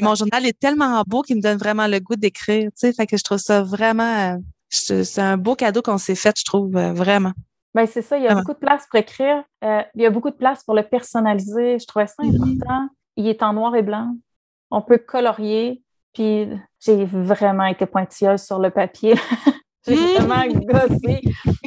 [0.00, 3.06] mon journal est tellement beau qu'il me donne vraiment le goût d'écrire, tu sais, fait
[3.06, 4.36] que je trouve ça vraiment, euh,
[4.70, 7.32] c'est un beau cadeau qu'on s'est fait, je trouve, euh, vraiment.
[7.74, 9.44] Ben c'est ça, il y a beaucoup de place pour écrire.
[9.62, 11.78] Euh, il y a beaucoup de place pour le personnaliser.
[11.78, 12.88] Je trouvais ça important.
[13.16, 14.16] Il est en noir et blanc.
[14.70, 15.82] On peut colorier.
[16.12, 16.48] Puis
[16.80, 19.14] j'ai vraiment été pointilleuse sur le papier.
[19.86, 21.22] J'ai vraiment gossé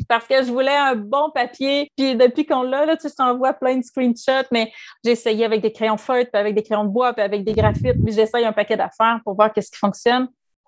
[0.08, 1.92] parce que je voulais un bon papier.
[1.98, 4.72] Puis depuis qu'on l'a, là, tu sais, je t'envoie plein de screenshots, mais
[5.04, 7.54] j'ai essayé avec des crayons feutres, puis avec des crayons de bois, puis avec des
[7.54, 10.28] graphites, puis j'essaye un paquet d'affaires pour voir qu'est-ce qui fonctionne.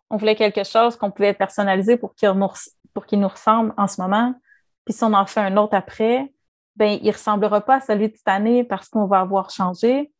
[0.09, 2.47] On voulait quelque chose qu'on pouvait personnaliser pour qu'il nous,
[2.93, 4.33] pour qu'il nous ressemble en ce moment.
[4.85, 6.31] Puis si on en fait un autre après,
[6.75, 10.11] ben il ressemblera pas à celui de cette année parce qu'on va avoir changé.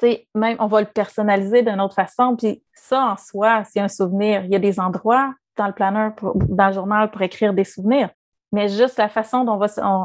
[0.00, 2.36] sais, Même, on va le personnaliser d'une autre façon.
[2.36, 4.44] Puis ça, en soi, c'est un souvenir.
[4.44, 8.10] Il y a des endroits dans le planner, dans le journal pour écrire des souvenirs.
[8.52, 9.60] Mais juste la façon dont,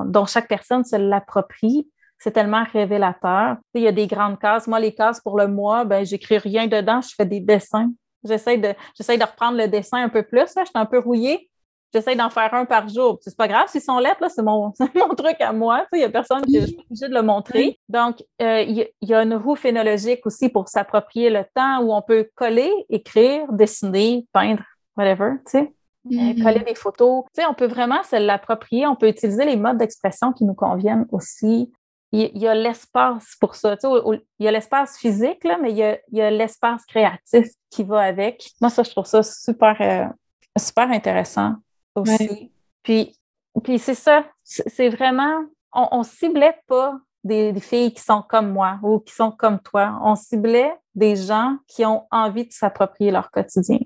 [0.06, 3.58] dont chaque personne se l'approprie, c'est tellement révélateur.
[3.74, 4.68] Il y a des grandes cases.
[4.68, 7.90] Moi, les cases pour le mois, ben, j'écris rien dedans, je fais des dessins.
[8.24, 10.42] J'essaie de, j'essaie de reprendre le dessin un peu plus.
[10.58, 11.50] Je suis un peu rouillée.
[11.94, 13.18] J'essaie d'en faire un par jour.
[13.22, 15.88] C'est pas grave s'ils sont lettres, là, c'est mon, mon truc à moi.
[15.94, 17.80] Il n'y a personne qui est obligé de le montrer.
[17.90, 22.04] Donc, euh, il y, a une roue phénologique aussi pour s'approprier le temps où on
[22.04, 24.64] peut coller, écrire, dessiner, peindre
[24.98, 25.74] whatever, tu sais.
[26.06, 26.44] Euh, mm-hmm.
[26.44, 27.24] coller des photos.
[27.34, 28.86] Tu sais, on peut vraiment se l'approprier.
[28.86, 31.72] On peut utiliser les modes d'expression qui nous conviennent aussi.
[32.12, 33.78] Il, y a l'espace pour ça.
[33.78, 35.78] Tu sais, il y a l'espace physique, là, mais il
[36.12, 38.50] y a, l'espace créatif qui va avec.
[38.62, 40.06] Moi, ça, je trouve ça super, euh,
[40.58, 41.56] super intéressant
[41.96, 42.52] aussi.
[42.82, 43.16] Puis,
[43.64, 44.26] puis c'est ça.
[44.44, 49.14] C'est vraiment, on ne ciblait pas des, des, filles qui sont comme moi ou qui
[49.14, 50.00] sont comme toi.
[50.02, 53.80] On ciblait des gens qui ont envie de s'approprier leur quotidien.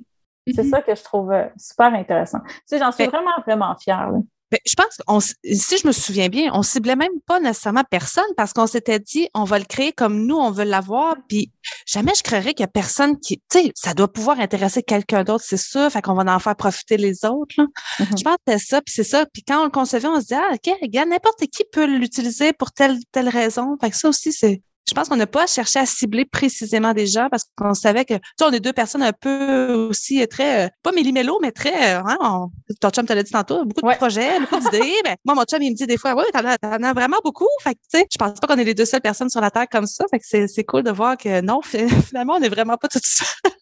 [0.47, 0.69] C'est mm-hmm.
[0.69, 2.39] ça que je trouve euh, super intéressant.
[2.45, 4.11] Tu sais, j'en suis vraiment, vraiment fière.
[4.11, 4.23] Ben,
[4.65, 8.53] je pense que si je me souviens bien, on ciblait même pas nécessairement personne parce
[8.53, 11.15] qu'on s'était dit, on va le créer comme nous, on veut l'avoir.
[11.27, 11.51] Puis
[11.85, 15.23] jamais je créerais qu'il y a personne qui, tu sais, ça doit pouvoir intéresser quelqu'un
[15.23, 15.89] d'autre, c'est sûr.
[15.91, 17.55] Fait qu'on va en faire profiter les autres.
[17.55, 18.17] Mm-hmm.
[18.17, 19.25] Je pense que c'est ça, puis c'est ça.
[19.31, 22.53] Puis quand on le concevait, on se dit, ah, OK, regarde, n'importe qui peut l'utiliser
[22.53, 23.77] pour telle, telle raison.
[23.79, 27.07] Fait que ça aussi, c'est, je pense qu'on n'a pas cherché à cibler précisément des
[27.07, 30.65] gens parce qu'on savait que, tu sais, on est deux personnes un peu aussi très,
[30.65, 32.49] euh, pas méli-mélo, mais très, euh, hein, on,
[32.81, 34.93] ton chum te l'a dit tantôt, beaucoup de projets, beaucoup d'idées.
[35.03, 37.17] ben, moi, mon chum, il me dit des fois, oui, t'en as, en as vraiment
[37.23, 37.47] beaucoup.
[37.61, 39.51] Fait que, tu sais, je pense pas qu'on est les deux seules personnes sur la
[39.51, 40.05] Terre comme ça.
[40.11, 43.05] Fait que c'est, c'est cool de voir que non, finalement, on n'est vraiment pas toutes
[43.05, 43.27] seules.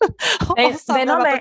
[0.56, 1.40] Ben, ben non, ben,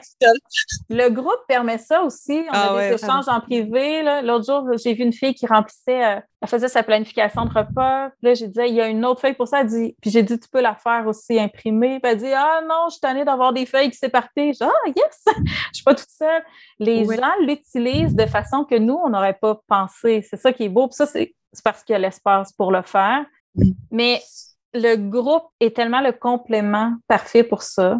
[0.89, 2.45] le groupe permet ça aussi.
[2.51, 4.03] On a ah des échanges en privé.
[4.23, 8.11] L'autre jour, j'ai vu une fille qui remplissait, euh, elle faisait sa planification de repas.
[8.23, 9.61] Là, j'ai dit, il y a une autre feuille pour ça.
[9.61, 12.01] Elle dit, puis j'ai dit, tu peux la faire aussi imprimer.
[12.01, 14.55] Puis elle dit, ah non, je suis tannée d'avoir des feuilles qui s'éparpillent.
[14.55, 16.43] Je ah, yes, je suis pas toute seule.
[16.79, 20.27] Les gens l'utilisent de façon que nous, on n'aurait pas pensé.
[20.29, 20.89] C'est ça qui est beau.
[20.89, 23.25] Puis ça, c'est parce qu'il y a l'espace pour le faire.
[23.91, 24.21] Mais
[24.75, 27.99] le groupe est tellement le complément parfait pour ça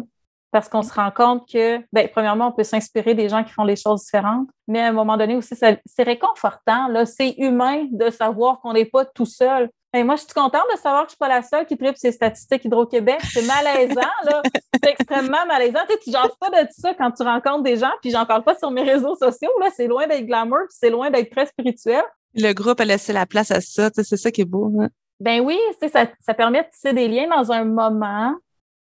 [0.51, 3.63] parce qu'on se rend compte que, bien, premièrement, on peut s'inspirer des gens qui font
[3.63, 6.89] les choses différentes, mais à un moment donné aussi, c'est réconfortant.
[7.05, 9.69] C'est humain de savoir qu'on n'est pas tout seul.
[9.93, 11.77] Et moi, je suis contente de savoir que je ne suis pas la seule qui
[11.77, 13.19] tripe ces statistiques Hydro-Québec.
[13.23, 14.41] C'est malaisant, là.
[14.81, 15.79] C'est extrêmement malaisant.
[15.89, 18.43] Tu sais, tu jases pas de ça quand tu rencontres des gens, puis j'en parle
[18.43, 19.69] pas sur mes réseaux sociaux, là.
[19.75, 22.03] C'est loin d'être glamour, c'est loin d'être très spirituel.
[22.35, 23.89] Le groupe a laissé la place à ça.
[23.93, 24.71] C'est ça qui est beau.
[24.79, 24.87] Hein?
[25.19, 25.59] Ben oui,
[25.91, 28.35] ça, ça permet de tisser des liens dans un moment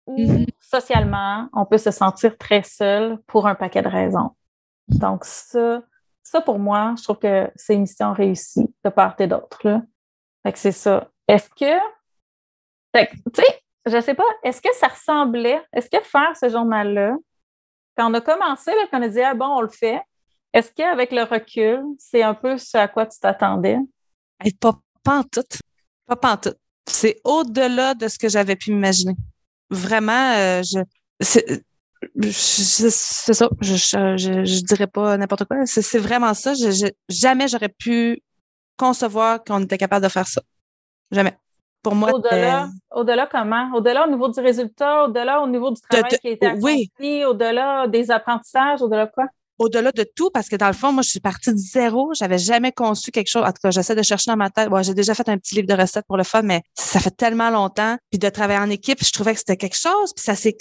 [0.08, 0.46] Mm-hmm.
[0.60, 4.30] socialement, on peut se sentir très seul pour un paquet de raisons.
[4.88, 5.82] Donc, ça,
[6.22, 9.82] ça pour moi, je trouve que c'est une mission réussie de part et d'autre.
[10.56, 11.08] C'est ça.
[11.26, 11.78] Est-ce que,
[12.94, 17.16] tu sais, je sais pas, est-ce que ça ressemblait, est-ce que faire ce journal-là
[17.96, 20.00] Quand on a commencé, là, quand on a dit, ah bon, on le fait,
[20.52, 23.78] est-ce qu'avec le recul, c'est un peu ce à quoi tu t'attendais?
[24.60, 25.42] pas, pas en tout.
[26.06, 26.54] Pas, pas en tout.
[26.86, 29.14] C'est au-delà de ce que j'avais pu m'imaginer.
[29.70, 30.78] Vraiment, euh, je,
[31.20, 31.62] c'est,
[33.34, 33.48] ça.
[33.60, 35.66] Je, je, je, dirais pas n'importe quoi.
[35.66, 36.52] C'est, vraiment ça.
[37.08, 38.22] jamais j'aurais pu
[38.78, 40.40] concevoir qu'on était capable de faire ça.
[41.10, 41.36] Jamais.
[41.82, 43.70] Pour moi, au-delà, au-delà comment?
[43.74, 47.24] Au-delà au niveau du résultat, au-delà au niveau du travail qui a été accompli, oui.
[47.24, 49.26] au-delà des apprentissages, au-delà quoi?
[49.58, 52.12] au-delà de tout, parce que dans le fond, moi, je suis partie de zéro.
[52.14, 53.42] J'avais jamais conçu quelque chose.
[53.42, 54.68] En tout cas, j'essaie de chercher dans ma tête.
[54.82, 57.50] j'ai déjà fait un petit livre de recettes pour le fun, mais ça fait tellement
[57.50, 57.96] longtemps.
[58.10, 60.12] Puis de travailler en équipe, je trouvais que c'était quelque chose.
[60.14, 60.56] Puis ça s'est,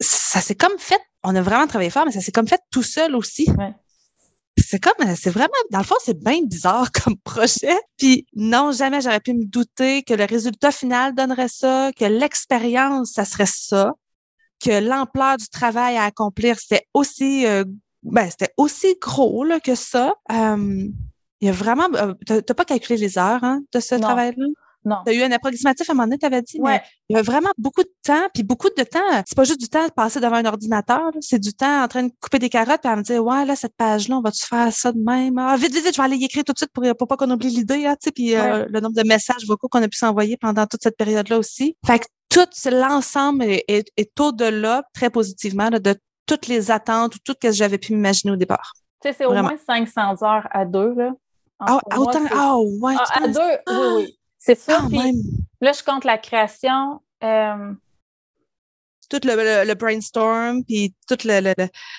[0.00, 1.00] ça s'est comme fait.
[1.24, 3.48] On a vraiment travaillé fort, mais ça s'est comme fait tout seul aussi.
[4.58, 7.76] C'est comme, c'est vraiment, dans le fond, c'est bien bizarre comme projet.
[7.98, 13.12] Puis non, jamais j'aurais pu me douter que le résultat final donnerait ça, que l'expérience,
[13.12, 13.92] ça serait ça,
[14.64, 17.64] que l'ampleur du travail à accomplir, c'était aussi euh,
[18.06, 20.14] ben, c'était aussi gros là, que ça.
[20.30, 20.92] il
[21.40, 21.88] y a vraiment.
[21.94, 24.46] Euh, tu n'as pas calculé les heures hein, de ce travail-là?
[24.86, 24.98] Non.
[25.04, 27.18] Tu as eu un approximatif à un moment donné, tu avais dit, mais il y
[27.18, 30.20] a vraiment beaucoup de temps, puis beaucoup de temps, c'est pas juste du temps passé
[30.20, 33.02] devant un ordinateur, c'est du temps en train de couper des carottes, puis à me
[33.02, 35.38] dire, ouais, là, cette page-là, on va-tu faire ça de même?
[35.38, 37.16] Ah, vite, vite, vite, je vais aller y écrire tout de suite pour, pour pas
[37.16, 39.88] qu'on oublie l'idée, hein, tu sais, puis euh, le nombre de messages vocaux qu'on a
[39.88, 41.76] pu s'envoyer pendant toute cette période-là aussi.
[41.84, 45.96] Fait que tout l'ensemble est, est, au-delà, très positivement, de
[46.26, 48.72] toutes les attentes ou tout ce que j'avais pu m'imaginer au départ.
[49.02, 51.12] Tu sais, c'est au moins 500 heures à deux, là.
[51.58, 52.94] Ah, autant, ah, ouais.
[52.98, 54.15] Ah, à deux, oui, oui.
[54.46, 54.80] C'est ça.
[55.60, 57.00] là, je compte la création.
[57.24, 57.72] Euh,
[59.10, 61.52] tout le, brainstorm, puis tout le,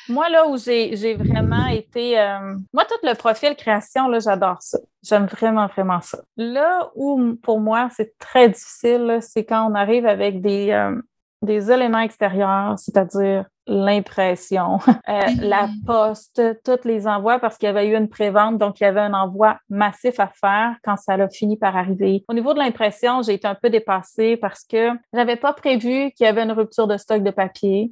[0.07, 2.17] Moi, là où j'ai vraiment été...
[2.17, 4.77] Euh, moi, tout le profil création, là, j'adore ça.
[5.03, 6.19] J'aime vraiment, vraiment ça.
[6.37, 11.01] Là où, pour moi, c'est très difficile, c'est quand on arrive avec des, euh,
[11.41, 17.87] des éléments extérieurs, c'est-à-dire l'impression, euh, la poste, tous les envois parce qu'il y avait
[17.87, 21.29] eu une prévente, donc il y avait un envoi massif à faire quand ça a
[21.29, 22.23] fini par arriver.
[22.27, 26.25] Au niveau de l'impression, j'ai été un peu dépassée parce que j'avais pas prévu qu'il
[26.25, 27.91] y avait une rupture de stock de papier.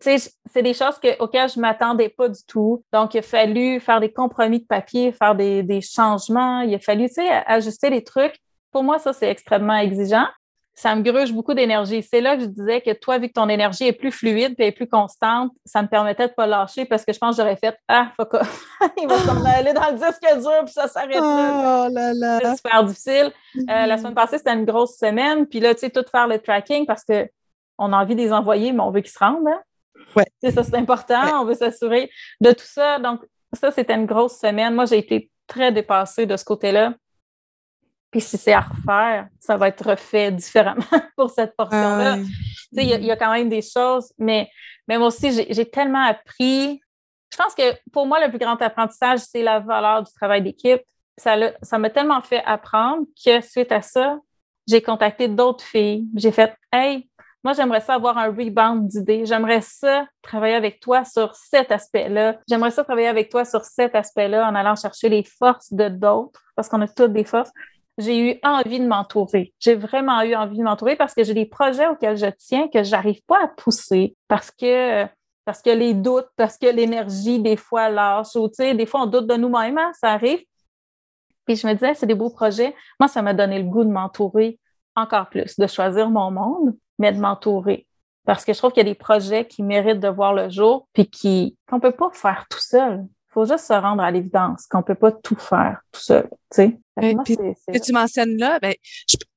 [0.00, 2.84] C'est des choses que, auxquelles je m'attendais pas du tout.
[2.92, 6.60] Donc, il a fallu faire des compromis de papier, faire des, des changements.
[6.60, 7.08] Il a fallu
[7.46, 8.38] ajuster les trucs.
[8.70, 10.26] Pour moi, ça, c'est extrêmement exigeant
[10.74, 12.02] ça me gruge beaucoup d'énergie.
[12.02, 14.68] C'est là que je disais que toi, vu que ton énergie est plus fluide et
[14.68, 17.42] est plus constante, ça me permettait de ne pas lâcher parce que je pense que
[17.42, 18.32] j'aurais fait Ah, fuck
[18.96, 21.86] il va s'en aller dans le disque dur puis ça s'arrête là.
[21.86, 22.38] Oh là là.
[22.42, 23.32] C'est super difficile.
[23.56, 23.98] Euh, la mm-hmm.
[23.98, 25.46] semaine passée, c'était une grosse semaine.
[25.46, 28.72] Puis là, tu sais, tout faire le tracking parce qu'on a envie de les envoyer,
[28.72, 29.46] mais on veut qu'ils se rendent.
[29.46, 29.60] Hein?
[30.16, 30.24] Ouais.
[30.50, 31.42] Ça, c'est important.
[31.42, 32.98] On veut s'assurer de tout ça.
[32.98, 33.20] Donc,
[33.52, 34.74] ça, c'était une grosse semaine.
[34.74, 36.94] Moi, j'ai été très dépassée de ce côté-là.
[38.12, 40.84] Puis si c'est à refaire, ça va être refait différemment
[41.16, 42.18] pour cette portion-là.
[42.72, 44.48] Il y, a quand même des choses, mais,
[44.86, 46.80] moi aussi, j'ai tellement appris.
[47.32, 50.82] Je pense que pour moi, le plus grand apprentissage, c'est la valeur du travail d'équipe.
[51.16, 54.18] Ça m'a tellement fait apprendre que suite à ça,
[54.68, 56.06] j'ai contacté d'autres filles.
[56.14, 57.08] J'ai fait Hey,
[57.44, 59.26] moi, j'aimerais ça avoir un rebound d'idées.
[59.26, 62.38] J'aimerais ça travailler avec toi sur cet aspect-là.
[62.48, 66.40] J'aimerais ça travailler avec toi sur cet aspect-là en allant chercher les forces de d'autres,
[66.54, 67.50] parce qu'on a toutes des forces
[67.98, 69.52] j'ai eu envie de m'entourer.
[69.58, 72.82] J'ai vraiment eu envie de m'entourer parce que j'ai des projets auxquels je tiens que
[72.82, 75.06] j'arrive pas à pousser parce que
[75.44, 79.02] parce que les doutes, parce que l'énergie des fois lâche ou tu sais, des fois
[79.02, 80.40] on doute de nous-mêmes, hein, ça arrive.
[81.46, 82.74] Puis je me disais, c'est des beaux projets.
[83.00, 84.58] Moi, ça m'a donné le goût de m'entourer
[84.94, 87.86] encore plus, de choisir mon monde, mais de m'entourer.
[88.24, 90.86] Parce que je trouve qu'il y a des projets qui méritent de voir le jour,
[90.92, 93.04] puis qui qu'on peut pas faire tout seul.
[93.32, 96.28] Il faut juste se rendre à l'évidence qu'on ne peut pas tout faire tout seul.
[96.54, 98.74] Tu que tu mentionnes là, ben,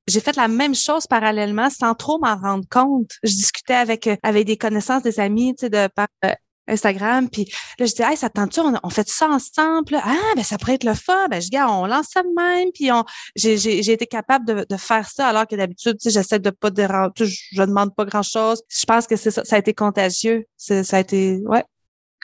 [0.06, 3.12] j'ai fait la même chose parallèlement sans trop m'en rendre compte.
[3.24, 6.34] Je discutais avec, euh, avec des connaissances, des amis, tu sais, de par euh,
[6.68, 7.46] Instagram, puis
[7.80, 9.96] là, je dis, hey, ça tente-tu, on, fait ça ensemble?
[10.04, 11.28] Ah, ben, ça pourrait être le fun.
[11.30, 13.06] Ben, je dis, on lance ça de même, puis on,
[13.36, 16.50] j'ai, j'ai, été capable de, de, faire ça, alors que d'habitude, tu sais, j'essaie de
[16.50, 18.62] pas déranger, je, je demande pas grand-chose.
[18.68, 20.46] Je pense que c'est ça, ça a été contagieux.
[20.58, 21.64] ça a été, ouais,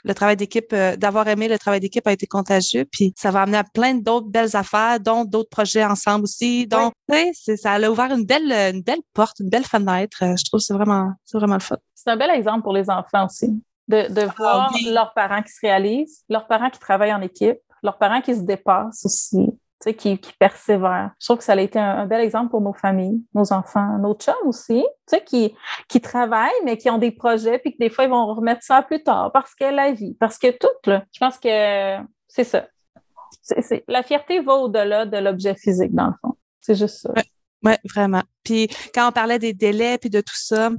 [0.03, 2.85] le travail d'équipe, euh, d'avoir aimé le travail d'équipe a été contagieux.
[2.85, 6.67] Puis ça va amener à plein d'autres belles affaires, dont d'autres projets ensemble aussi.
[6.67, 10.23] Donc, c'est, ça a ouvert une belle, une belle porte, une belle fenêtre.
[10.23, 11.77] Euh, je trouve que c'est vraiment, c'est vraiment le fun.
[11.95, 13.61] C'est un bel exemple pour les enfants aussi.
[13.87, 17.57] De, de ah voir leurs parents qui se réalisent, leurs parents qui travaillent en équipe,
[17.83, 19.49] leurs parents qui se dépassent aussi
[19.97, 21.11] qui, qui persévèrent.
[21.19, 24.13] Je trouve que ça a été un, bel exemple pour nos familles, nos enfants, nos
[24.13, 24.85] chums aussi,
[25.25, 25.53] qui,
[25.87, 28.81] qui travaillent, mais qui ont des projets, puis que des fois, ils vont remettre ça
[28.81, 32.67] plus tard parce que la vie, parce que tout, là, je pense que c'est ça.
[33.87, 36.35] la fierté va au-delà de l'objet physique, dans le fond.
[36.61, 37.13] C'est juste ça.
[37.63, 38.23] Oui, vraiment.
[38.43, 40.69] Puis quand on parlait des délais puis de tout ça,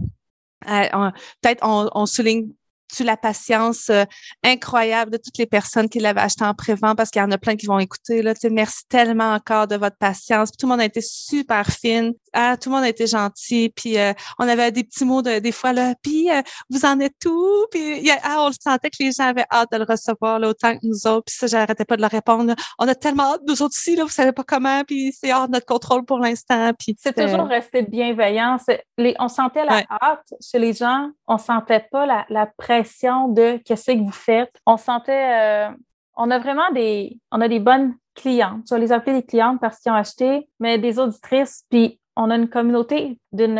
[0.68, 2.52] euh, peut-être on souligne
[2.94, 4.04] tu la patience euh,
[4.44, 7.38] incroyable de toutes les personnes qui l'avaient acheté en prévent parce qu'il y en a
[7.38, 8.22] plein qui vont écouter.
[8.22, 8.34] Là.
[8.50, 10.50] Merci tellement encore de votre patience.
[10.52, 12.12] tout le monde a été super fine.
[12.32, 13.72] Ah, tout le monde a été gentil.
[13.74, 15.94] Puis euh, on avait des petits mots de, des fois là.
[16.02, 17.66] Puis euh, vous en êtes où?
[17.70, 20.74] Puis ah, on le sentait que les gens avaient hâte de le recevoir là, autant
[20.74, 21.24] que nous autres.
[21.26, 22.54] Puis ça, j'arrêtais pas de leur répondre.
[22.78, 24.82] On a tellement hâte, nous autres aussi, là, vous savez pas comment.
[24.84, 26.72] Puis c'est hors de notre contrôle pour l'instant.
[26.78, 28.56] Puis c'est toujours resté bienveillant.
[28.98, 31.10] Les, on sentait la hâte chez les gens.
[31.26, 34.52] On sentait pas la, la pression de qu'est-ce que vous faites.
[34.66, 35.70] On sentait, euh,
[36.16, 38.64] on a vraiment des, on a des bonnes clientes.
[38.68, 41.64] Je vais les appeler des clientes parce qu'ils ont acheté, mais des auditrices.
[41.70, 43.58] Puis on a une communauté d'une,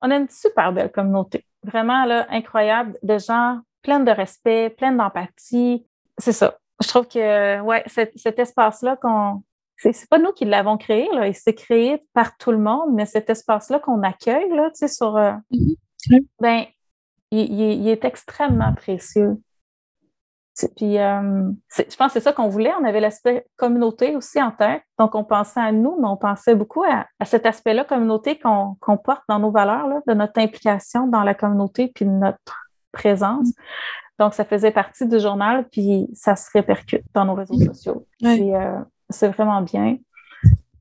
[0.00, 4.92] on a une super belle communauté, vraiment là incroyable de gens pleins de respect, pleins
[4.92, 5.84] d'empathie.
[6.18, 6.56] C'est ça.
[6.80, 9.42] Je trouve que ouais, cet, cet espace-là qu'on
[9.90, 13.06] c'est pas nous qui l'avons créé, là, il s'est créé par tout le monde, mais
[13.06, 15.32] cet espace-là qu'on accueille, là, tu sais, sur, euh,
[16.40, 16.64] ben,
[17.32, 19.38] il, est extrêmement précieux.
[20.76, 22.72] Puis, euh, je pense que c'est ça qu'on voulait.
[22.78, 24.82] On avait l'aspect communauté aussi en tête.
[24.98, 29.22] Donc, on pensait à nous, mais on pensait beaucoup à, cet aspect-là, communauté qu'on porte
[29.28, 33.48] dans nos valeurs, là, de notre implication dans la communauté puis de notre présence.
[34.18, 38.06] Donc, ça faisait partie du journal, puis ça se répercute dans nos réseaux sociaux.
[38.22, 38.78] Euh,
[39.08, 39.96] c'est vraiment bien.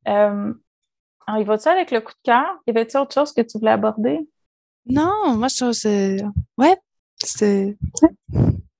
[0.10, 0.54] Euh,
[1.28, 2.46] alors, il va-tu avec le coup de cœur?
[2.68, 4.28] Y avait-il autre chose que tu voulais aborder?
[4.86, 6.18] Non, moi, je trouve que c'est.
[6.58, 6.78] Ouais,
[7.24, 7.78] c'est.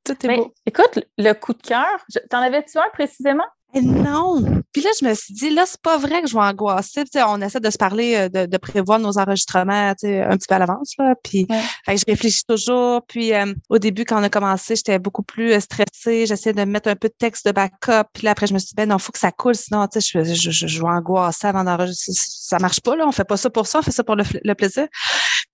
[0.04, 0.54] Tout est beau.
[0.66, 3.46] Écoute, le coup de cœur, t'en avais-tu un précisément?
[3.74, 4.44] Eh non.
[4.74, 7.04] Puis là, je me suis dit, là, c'est pas vrai que je vais angoisser.
[7.26, 10.96] on essaie de se parler, euh, de, prévoir nos enregistrements un petit peu à l'avance.
[11.24, 11.48] Puis
[11.88, 13.02] je réfléchis toujours.
[13.08, 16.26] Puis euh, au début, quand on a commencé, j'étais beaucoup plus euh, stressée.
[16.26, 18.10] J'essayais de mettre un peu de texte de backup.
[18.14, 19.88] Puis là, après, je me suis dit, ben non, il faut que ça coule, sinon,
[19.94, 22.12] je, je, je, je vais angoisser avant d'enregistrer.
[22.14, 23.06] Ça marche pas, là.
[23.08, 24.88] On fait pas ça pour ça, on fait ça pour le, plaisir.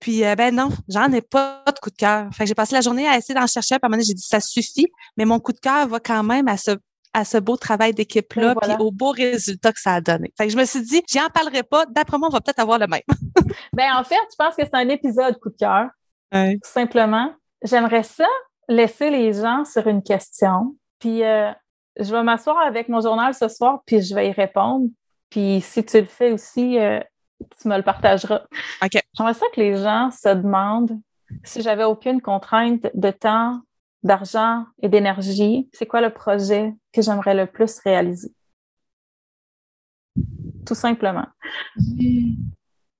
[0.00, 2.28] Puis ben non, j'en ai pas de coup de cœur.
[2.32, 3.76] Fait que j'ai passé la journée à essayer d'en chercher.
[3.76, 4.86] Puis à un moment j'ai dit, ça suffit.
[5.16, 6.72] Mais mon coup de cœur va quand même à ce
[7.12, 10.32] à ce beau travail d'équipe-là, puis au beau résultat que ça a donné.
[10.36, 11.86] Fait que je me suis dit, j'en parlerai pas.
[11.86, 13.00] D'après moi, on va peut-être avoir le même.
[13.72, 15.88] ben en fait, je pense que c'est un épisode coup de cœur.
[16.62, 17.32] simplement.
[17.62, 18.26] J'aimerais ça
[18.68, 20.76] laisser les gens sur une question.
[20.98, 21.50] Puis euh,
[21.98, 24.88] je vais m'asseoir avec mon journal ce soir, puis je vais y répondre.
[25.30, 27.00] Puis si tu le fais aussi, euh,
[27.60, 28.42] tu me le partageras.
[28.82, 29.00] OK.
[29.14, 30.98] J'aimerais ça que les gens se demandent
[31.44, 33.60] si j'avais aucune contrainte de temps
[34.02, 38.32] d'argent et d'énergie, c'est quoi le projet que j'aimerais le plus réaliser?
[40.66, 41.26] Tout simplement.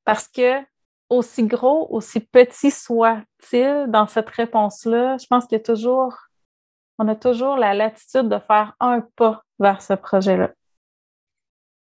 [0.05, 0.61] Parce que
[1.09, 6.15] aussi gros, aussi petit soit-il dans cette réponse-là, je pense qu'il y a toujours,
[6.99, 10.51] on a toujours la latitude de faire un pas vers ce projet-là.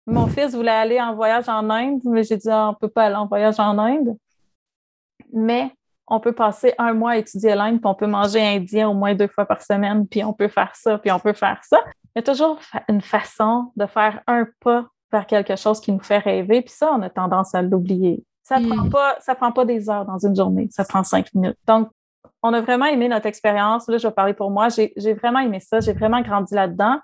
[0.10, 2.90] Mon fils voulait aller en voyage en Inde, mais j'ai dit, ah, on ne peut
[2.90, 4.18] pas aller en voyage en Inde.
[5.32, 5.72] Mais
[6.08, 9.14] on peut passer un mois à étudier l'Inde, puis on peut manger indien au moins
[9.14, 11.80] deux fois par semaine, puis on peut faire ça, puis on peut faire ça.
[12.16, 16.02] Il y a toujours une façon de faire un pas vers quelque chose qui nous
[16.02, 18.24] fait rêver, puis ça, on a tendance à l'oublier.
[18.44, 18.90] Ça ne prend hmm.
[18.90, 21.58] pas, ça prend pas des heures dans une journée, ça prend cinq minutes.
[21.68, 21.90] Donc,
[22.42, 23.88] on a vraiment aimé notre expérience.
[23.88, 24.70] Là, je vais parler pour moi.
[24.70, 25.80] J'ai vraiment aimé ça.
[25.82, 27.00] J'ai vraiment grandi là-dedans.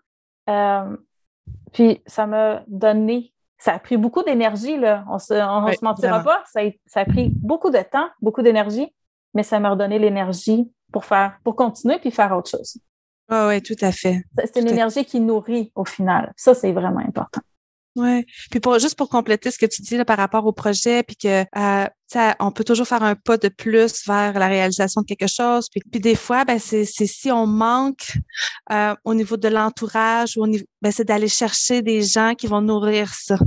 [0.49, 0.97] Euh,
[1.71, 5.03] puis, ça m'a donné ça a pris beaucoup d'énergie, là.
[5.09, 6.43] On ne se mentira pas.
[6.45, 8.93] Ça a, pris beaucoup de temps, beaucoup d'énergie,
[9.33, 12.77] mais ça m'a redonné l'énergie pour faire, pour continuer puis faire autre chose.
[13.31, 14.23] Oui, oui, tout à fait.
[14.37, 16.31] C'est une énergie qui nourrit au final.
[16.37, 17.41] Ça, c'est vraiment important.
[17.95, 18.25] Oui.
[18.51, 21.15] Puis pour juste pour compléter ce que tu dis là, par rapport au projet, puis
[21.15, 21.87] que euh,
[22.39, 25.69] on peut toujours faire un pas de plus vers la réalisation de quelque chose.
[25.69, 28.17] Puis, puis des fois, ben, c'est si on manque
[28.71, 30.45] euh, au niveau de l'entourage, ou
[30.81, 33.37] ben, c'est d'aller chercher des gens qui vont nourrir ça.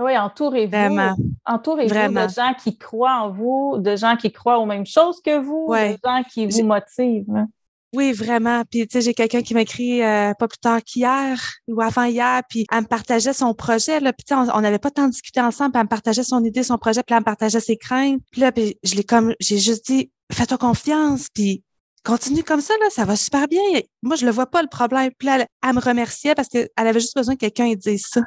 [0.00, 0.98] Oui, entourez-vous.
[1.46, 5.38] Entourez-vous de gens qui croient en vous, de gens qui croient aux mêmes choses que
[5.38, 7.46] vous, de gens qui vous motivent.
[7.94, 8.64] Oui, vraiment.
[8.68, 12.42] Puis, tu sais, j'ai quelqu'un qui m'a écrit euh, pas plus tard qu'hier ou avant-hier,
[12.48, 14.00] puis elle me partageait son projet.
[14.00, 16.76] Là, puis, on n'avait pas tant discuté ensemble, puis elle me partageait son idée, son
[16.76, 18.20] projet, puis elle me partageait ses craintes.
[18.32, 21.62] Puis là, puis je l'ai comme, j'ai juste dit, fais-toi confiance, puis
[22.04, 23.62] continue comme ça, là, ça va super bien.
[24.02, 25.12] Moi, je le vois pas le problème.
[25.16, 28.22] Puis là, elle, me remerciait parce qu'elle avait juste besoin que quelqu'un dise ça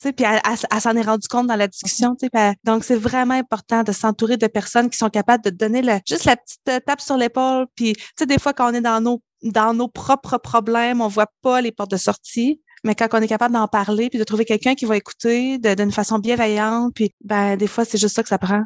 [0.00, 2.16] puis elle, s'en est rendue compte dans la discussion.
[2.64, 6.36] donc, c'est vraiment important de s'entourer de personnes qui sont capables de donner juste la
[6.36, 7.66] petite euh, tape sur l'épaule.
[7.74, 7.94] Puis,
[8.26, 11.72] des fois, quand on est dans nos, dans nos propres problèmes, on voit pas les
[11.72, 12.60] portes de sortie.
[12.84, 15.90] Mais quand on est capable d'en parler, puis de trouver quelqu'un qui va écouter d'une
[15.90, 18.62] façon bienveillante, puis ben des fois, c'est juste ça que ça prend.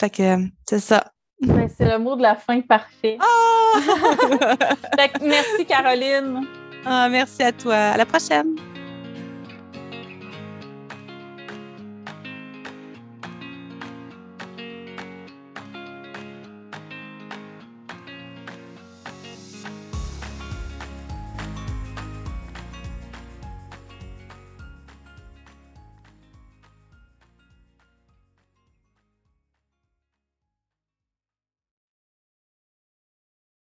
[0.00, 0.36] Fait que
[0.68, 1.12] c'est ça.
[1.40, 3.18] Ben, c'est le mot de la fin parfait.
[3.20, 3.28] Ah!
[5.20, 6.46] merci, Caroline.
[6.84, 7.74] Ah, merci à toi.
[7.74, 8.54] À la prochaine.